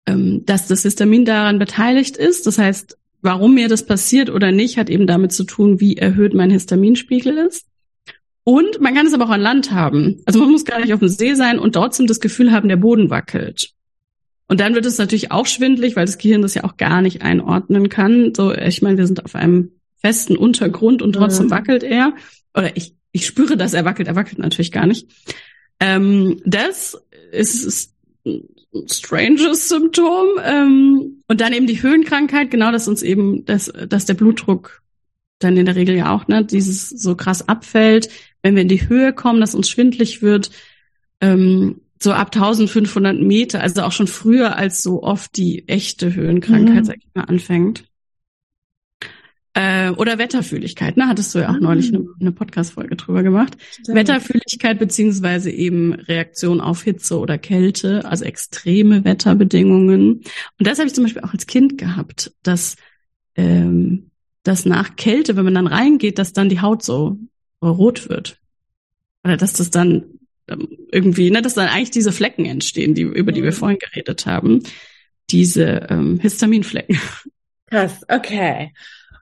ähm, 0.07 0.45
dass 0.47 0.69
das 0.69 0.83
Histamin 0.83 1.25
daran 1.25 1.59
beteiligt 1.59 2.17
ist. 2.17 2.47
Das 2.47 2.59
heißt, 2.59 2.97
warum 3.21 3.55
mir 3.55 3.69
das 3.69 3.85
passiert 3.85 4.31
oder 4.31 4.53
nicht, 4.53 4.79
hat 4.79 4.89
eben 4.89 5.07
damit 5.07 5.33
zu 5.33 5.45
tun, 5.45 5.81
wie 5.81 5.97
erhöht 5.97 6.35
mein 6.35 6.51
Histaminspiegel 6.51 7.37
ist. 7.37 7.67
Und 8.49 8.81
man 8.81 8.95
kann 8.95 9.07
es 9.07 9.13
aber 9.13 9.27
auch 9.27 9.31
an 9.31 9.43
Land 9.43 9.73
haben. 9.73 10.23
Also 10.25 10.39
man 10.39 10.51
muss 10.51 10.65
gar 10.65 10.81
nicht 10.81 10.95
auf 10.95 11.01
dem 11.01 11.09
See 11.11 11.35
sein 11.35 11.59
und 11.59 11.75
trotzdem 11.75 12.07
das 12.07 12.19
Gefühl 12.19 12.51
haben, 12.51 12.71
der 12.71 12.79
Boden 12.79 13.11
wackelt. 13.11 13.75
Und 14.47 14.59
dann 14.61 14.75
wird 14.75 14.87
es 14.87 14.97
natürlich 14.97 15.31
auch 15.31 15.45
schwindlig, 15.45 15.97
weil 15.97 16.07
das 16.07 16.17
Gehirn 16.17 16.41
das 16.41 16.55
ja 16.55 16.65
auch 16.65 16.79
gar 16.79 17.03
nicht 17.03 17.21
einordnen 17.21 17.91
kann. 17.91 18.33
So, 18.35 18.55
ich 18.55 18.81
meine, 18.81 18.97
wir 18.97 19.07
sind 19.07 19.23
auf 19.23 19.35
einem 19.35 19.73
festen 19.99 20.35
Untergrund 20.35 21.03
und 21.03 21.13
trotzdem 21.13 21.49
mhm. 21.49 21.51
wackelt 21.51 21.83
er. 21.83 22.15
Oder 22.57 22.75
ich, 22.75 22.95
ich 23.13 23.27
spüre, 23.27 23.59
dass 23.59 23.75
er 23.75 23.85
wackelt. 23.85 24.09
Er 24.09 24.17
wackelt 24.17 24.39
natürlich 24.39 24.73
gar 24.73 24.87
nicht. 24.87 25.11
Ähm, 25.79 26.41
das 26.47 26.99
ist, 27.31 27.67
ist 27.67 27.95
ein 28.25 28.45
stranges 28.91 29.69
Symptom. 29.69 30.27
Ähm, 30.43 31.21
und 31.29 31.39
dann 31.43 31.53
eben 31.53 31.67
die 31.67 31.83
Höhenkrankheit, 31.83 32.51
genau, 32.51 32.73
dass 32.73 32.89
uns 32.89 33.03
eben, 33.03 33.45
dass, 33.45 33.71
dass 33.91 34.07
der 34.07 34.15
Blutdruck 34.15 34.81
dann 35.39 35.57
in 35.57 35.67
der 35.67 35.77
Regel 35.77 35.97
ja 35.97 36.15
auch, 36.15 36.29
ne, 36.29 36.45
dieses 36.45 36.89
so 36.89 37.15
krass 37.15 37.49
abfällt, 37.49 38.09
wenn 38.43 38.55
wir 38.55 38.63
in 38.63 38.69
die 38.69 38.89
Höhe 38.89 39.13
kommen, 39.13 39.41
dass 39.41 39.55
uns 39.55 39.69
schwindlig 39.69 40.23
wird, 40.23 40.51
ähm, 41.21 41.81
so 42.01 42.13
ab 42.13 42.35
1500 42.35 43.19
Meter, 43.21 43.61
also 43.61 43.83
auch 43.83 43.93
schon 43.93 44.07
früher 44.07 44.57
als 44.57 44.83
so 44.83 45.03
oft 45.03 45.37
die 45.37 45.69
echte 45.69 46.15
Höhenkrankheit, 46.15 46.81
mhm. 46.81 46.85
sag 46.85 46.97
ich 46.99 47.09
mal, 47.15 47.25
anfängt. 47.25 47.85
Äh, 49.55 49.91
oder 49.91 50.19
Wetterfühligkeit, 50.19 50.97
ne? 50.97 51.09
Hattest 51.09 51.35
du 51.35 51.41
ja 51.41 51.49
auch 51.49 51.55
ah. 51.55 51.61
neulich 51.61 51.89
eine, 51.89 52.07
eine 52.21 52.31
Podcast-Folge 52.31 52.95
drüber 52.95 53.25
gemacht. 53.25 53.57
Stimmt. 53.73 53.97
Wetterfühligkeit 53.97 54.79
beziehungsweise 54.79 55.51
eben 55.51 55.95
Reaktion 55.95 56.61
auf 56.61 56.83
Hitze 56.83 57.19
oder 57.19 57.39
Kälte, 57.39 58.05
also 58.05 58.25
extreme 58.25 59.05
Wetterbedingungen. 59.05 60.23
Und 60.59 60.67
das 60.67 60.79
habe 60.79 60.87
ich 60.87 60.95
zum 60.95 61.03
Beispiel 61.03 61.23
auch 61.23 61.33
als 61.33 61.49
Kind 61.49 61.77
gehabt, 61.77 62.33
dass, 62.45 62.77
ähm, 63.35 64.08
dass 64.43 64.65
nach 64.65 64.97
Kälte, 64.97 65.37
wenn 65.37 65.45
man 65.45 65.55
dann 65.55 65.67
reingeht, 65.67 66.19
dass 66.19 66.33
dann 66.33 66.49
die 66.49 66.61
Haut 66.61 66.83
so 66.83 67.19
rot 67.63 68.09
wird. 68.09 68.39
Oder 69.25 69.37
dass 69.37 69.53
das 69.53 69.71
dann 69.71 70.05
ähm, 70.49 70.69
irgendwie, 70.91 71.31
ne, 71.31 71.43
dass 71.43 71.55
dann 71.55 71.69
eigentlich 71.69 71.91
diese 71.91 72.13
Flecken 72.13 72.47
entstehen, 72.47 72.95
die, 72.95 73.03
über 73.03 73.33
die 73.33 73.43
wir 73.43 73.51
mhm. 73.51 73.57
vorhin 73.57 73.79
geredet 73.79 74.27
haben. 74.27 74.63
Diese 75.31 75.87
ähm, 75.91 76.19
Histaminflecken. 76.21 76.99
Krass, 77.67 78.01
okay. 78.09 78.73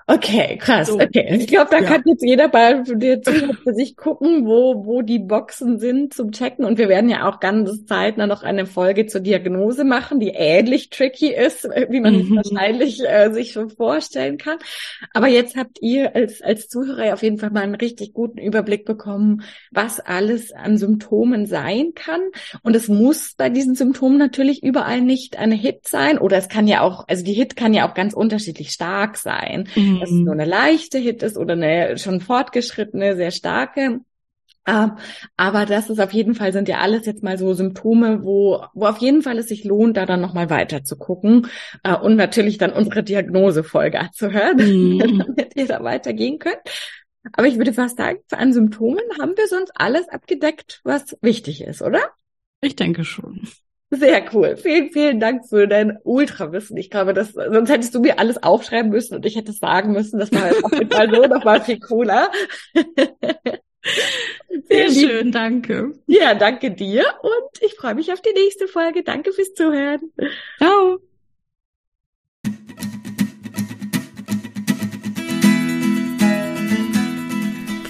Okay, 0.09 0.57
krass. 0.59 0.87
So. 0.87 1.01
Okay. 1.01 1.37
Ich 1.41 1.49
glaube, 1.49 1.69
da 1.73 1.81
ja. 1.81 1.85
kann 1.85 2.03
jetzt 2.07 2.23
jeder 2.23 2.47
bei 2.47 2.75
dir 2.75 3.21
für 3.25 3.75
sich 3.75 3.97
gucken, 3.97 4.47
wo, 4.47 4.87
wo 4.87 5.03
die 5.03 5.19
Boxen 5.19 5.81
sind 5.81 6.15
zum 6.15 6.31
Checken. 6.31 6.65
Und 6.65 6.79
wir 6.79 6.89
werden 6.89 7.11
ja 7.11 7.29
auch 7.29 7.41
ganz 7.41 7.87
zeitnah 7.87 8.29
noch 8.29 8.45
eine 8.45 8.67
Folge 8.67 9.07
zur 9.07 9.21
Diagnose 9.21 9.83
machen, 9.83 10.21
die 10.21 10.29
ähnlich 10.29 10.91
tricky 10.91 11.35
ist, 11.35 11.65
wie 11.65 11.99
man 11.99 12.15
mhm. 12.15 12.37
wahrscheinlich 12.37 13.01
äh, 13.05 13.33
sich 13.33 13.51
schon 13.51 13.69
vorstellen 13.69 14.39
kann. 14.39 14.59
Aber 15.13 15.27
jetzt 15.27 15.57
habt 15.57 15.79
ihr 15.81 16.15
als, 16.15 16.41
als 16.41 16.69
Zuhörer 16.69 17.13
auf 17.13 17.25
jeden 17.25 17.39
Fall 17.39 17.51
mal 17.51 17.65
einen 17.65 17.75
richtig 17.75 18.13
guten 18.13 18.39
Überblick 18.39 18.85
bekommen, 18.85 19.43
was 19.73 19.99
alles 19.99 20.53
an 20.53 20.79
Symptomen 20.79 21.47
sein 21.47 21.95
kann. 21.97 22.21
Und 22.63 22.77
es 22.77 22.87
muss 22.87 23.35
bei 23.37 23.51
diesen 23.51 23.75
Symptomen 23.75 24.19
natürlich 24.19 24.63
überall 24.63 25.01
nicht 25.01 25.37
eine 25.37 25.57
Hit 25.57 25.89
sein. 25.89 26.19
Oder 26.19 26.37
es 26.37 26.49
kann 26.49 26.69
ja 26.69 26.83
auch, 26.83 27.09
also 27.09 27.25
die 27.25 27.33
Hit 27.33 27.57
kann 27.57 27.75
ja 27.75 27.91
auch 27.91 27.95
ganz 27.95 28.15
unterschiedlich 28.15 28.71
stark 28.71 29.17
sein. 29.17 29.67
Mhm 29.75 29.96
dass 30.01 30.11
es 30.11 30.17
nur 30.17 30.35
mhm. 30.35 30.41
eine 30.41 30.51
leichte 30.51 30.99
Hit 30.99 31.23
ist 31.23 31.37
oder 31.37 31.55
eine 31.55 31.99
schon 31.99 32.21
fortgeschrittene, 32.21 33.17
sehr 33.17 33.31
starke. 33.31 34.01
Ähm, 34.67 34.93
aber 35.37 35.65
das 35.65 35.91
ist 35.91 36.01
auf 36.01 36.13
jeden 36.13 36.35
Fall, 36.35 36.53
sind 36.53 36.69
ja 36.69 36.79
alles 36.79 37.07
jetzt 37.07 37.23
mal 37.23 37.39
so 37.39 37.55
Symptome, 37.55 38.25
wo, 38.25 38.65
wo 38.75 38.87
auf 38.87 38.99
jeden 38.99 39.23
Fall 39.23 39.39
es 39.39 39.49
sich 39.49 39.65
lohnt, 39.65 39.97
da 39.97 40.07
dann 40.07 40.21
nochmal 40.21 40.51
weiter 40.51 40.83
zu 40.83 40.97
gucken 40.97 41.47
äh, 41.85 41.95
und 41.95 42.17
natürlich 42.17 42.59
dann 42.59 42.73
unsere 42.73 43.05
Diagnosefolge 43.05 44.01
anzuhören, 44.01 44.57
mhm. 44.57 44.99
damit 45.19 45.55
ihr 45.55 45.67
da 45.67 45.83
weitergehen 45.85 46.39
könnt. 46.39 46.59
Aber 47.33 47.47
ich 47.47 47.59
würde 47.59 47.73
fast 47.73 47.97
sagen, 47.97 48.19
für 48.29 48.39
an 48.39 48.53
Symptomen 48.53 49.03
haben 49.21 49.37
wir 49.37 49.47
sonst 49.47 49.73
alles 49.75 50.09
abgedeckt, 50.09 50.81
was 50.85 51.17
wichtig 51.23 51.63
ist, 51.63 51.83
oder? 51.83 52.01
Ich 52.61 52.77
denke 52.77 53.05
schon. 53.05 53.49
Sehr 53.91 54.25
cool. 54.35 54.57
Vielen, 54.57 54.91
vielen 54.91 55.21
Dank 55.21 55.49
für 55.49 55.69
dein 55.69 55.99
Ultrawissen. 56.03 56.77
Ich 56.77 56.91
glaube, 56.91 57.15
das, 57.15 57.33
sonst 57.33 57.71
hättest 57.71 57.95
du 57.95 58.01
mir 58.01 58.19
alles 58.19 58.43
aufschreiben 58.43 58.91
müssen 58.91 59.15
und 59.15 59.25
ich 59.25 59.37
hätte 59.37 59.53
es 59.53 59.59
sagen 59.59 59.93
müssen. 59.93 60.19
Das 60.19 60.33
war 60.33 60.43
halt 60.43 60.65
auf 60.65 60.73
jeden 60.73 60.91
Fall 60.91 61.09
so 61.15 61.23
nochmal 61.23 61.61
viel 61.61 61.79
cooler. 61.79 62.31
Sehr 64.69 64.91
schön, 64.91 65.31
danke. 65.31 65.93
Ja, 66.07 66.35
danke 66.35 66.73
dir 66.73 67.05
und 67.23 67.63
ich 67.63 67.75
freue 67.75 67.95
mich 67.95 68.13
auf 68.13 68.21
die 68.21 68.33
nächste 68.33 68.67
Folge. 68.67 69.05
Danke 69.05 69.33
fürs 69.33 69.55
Zuhören. 69.55 70.13
Ciao. 70.59 70.99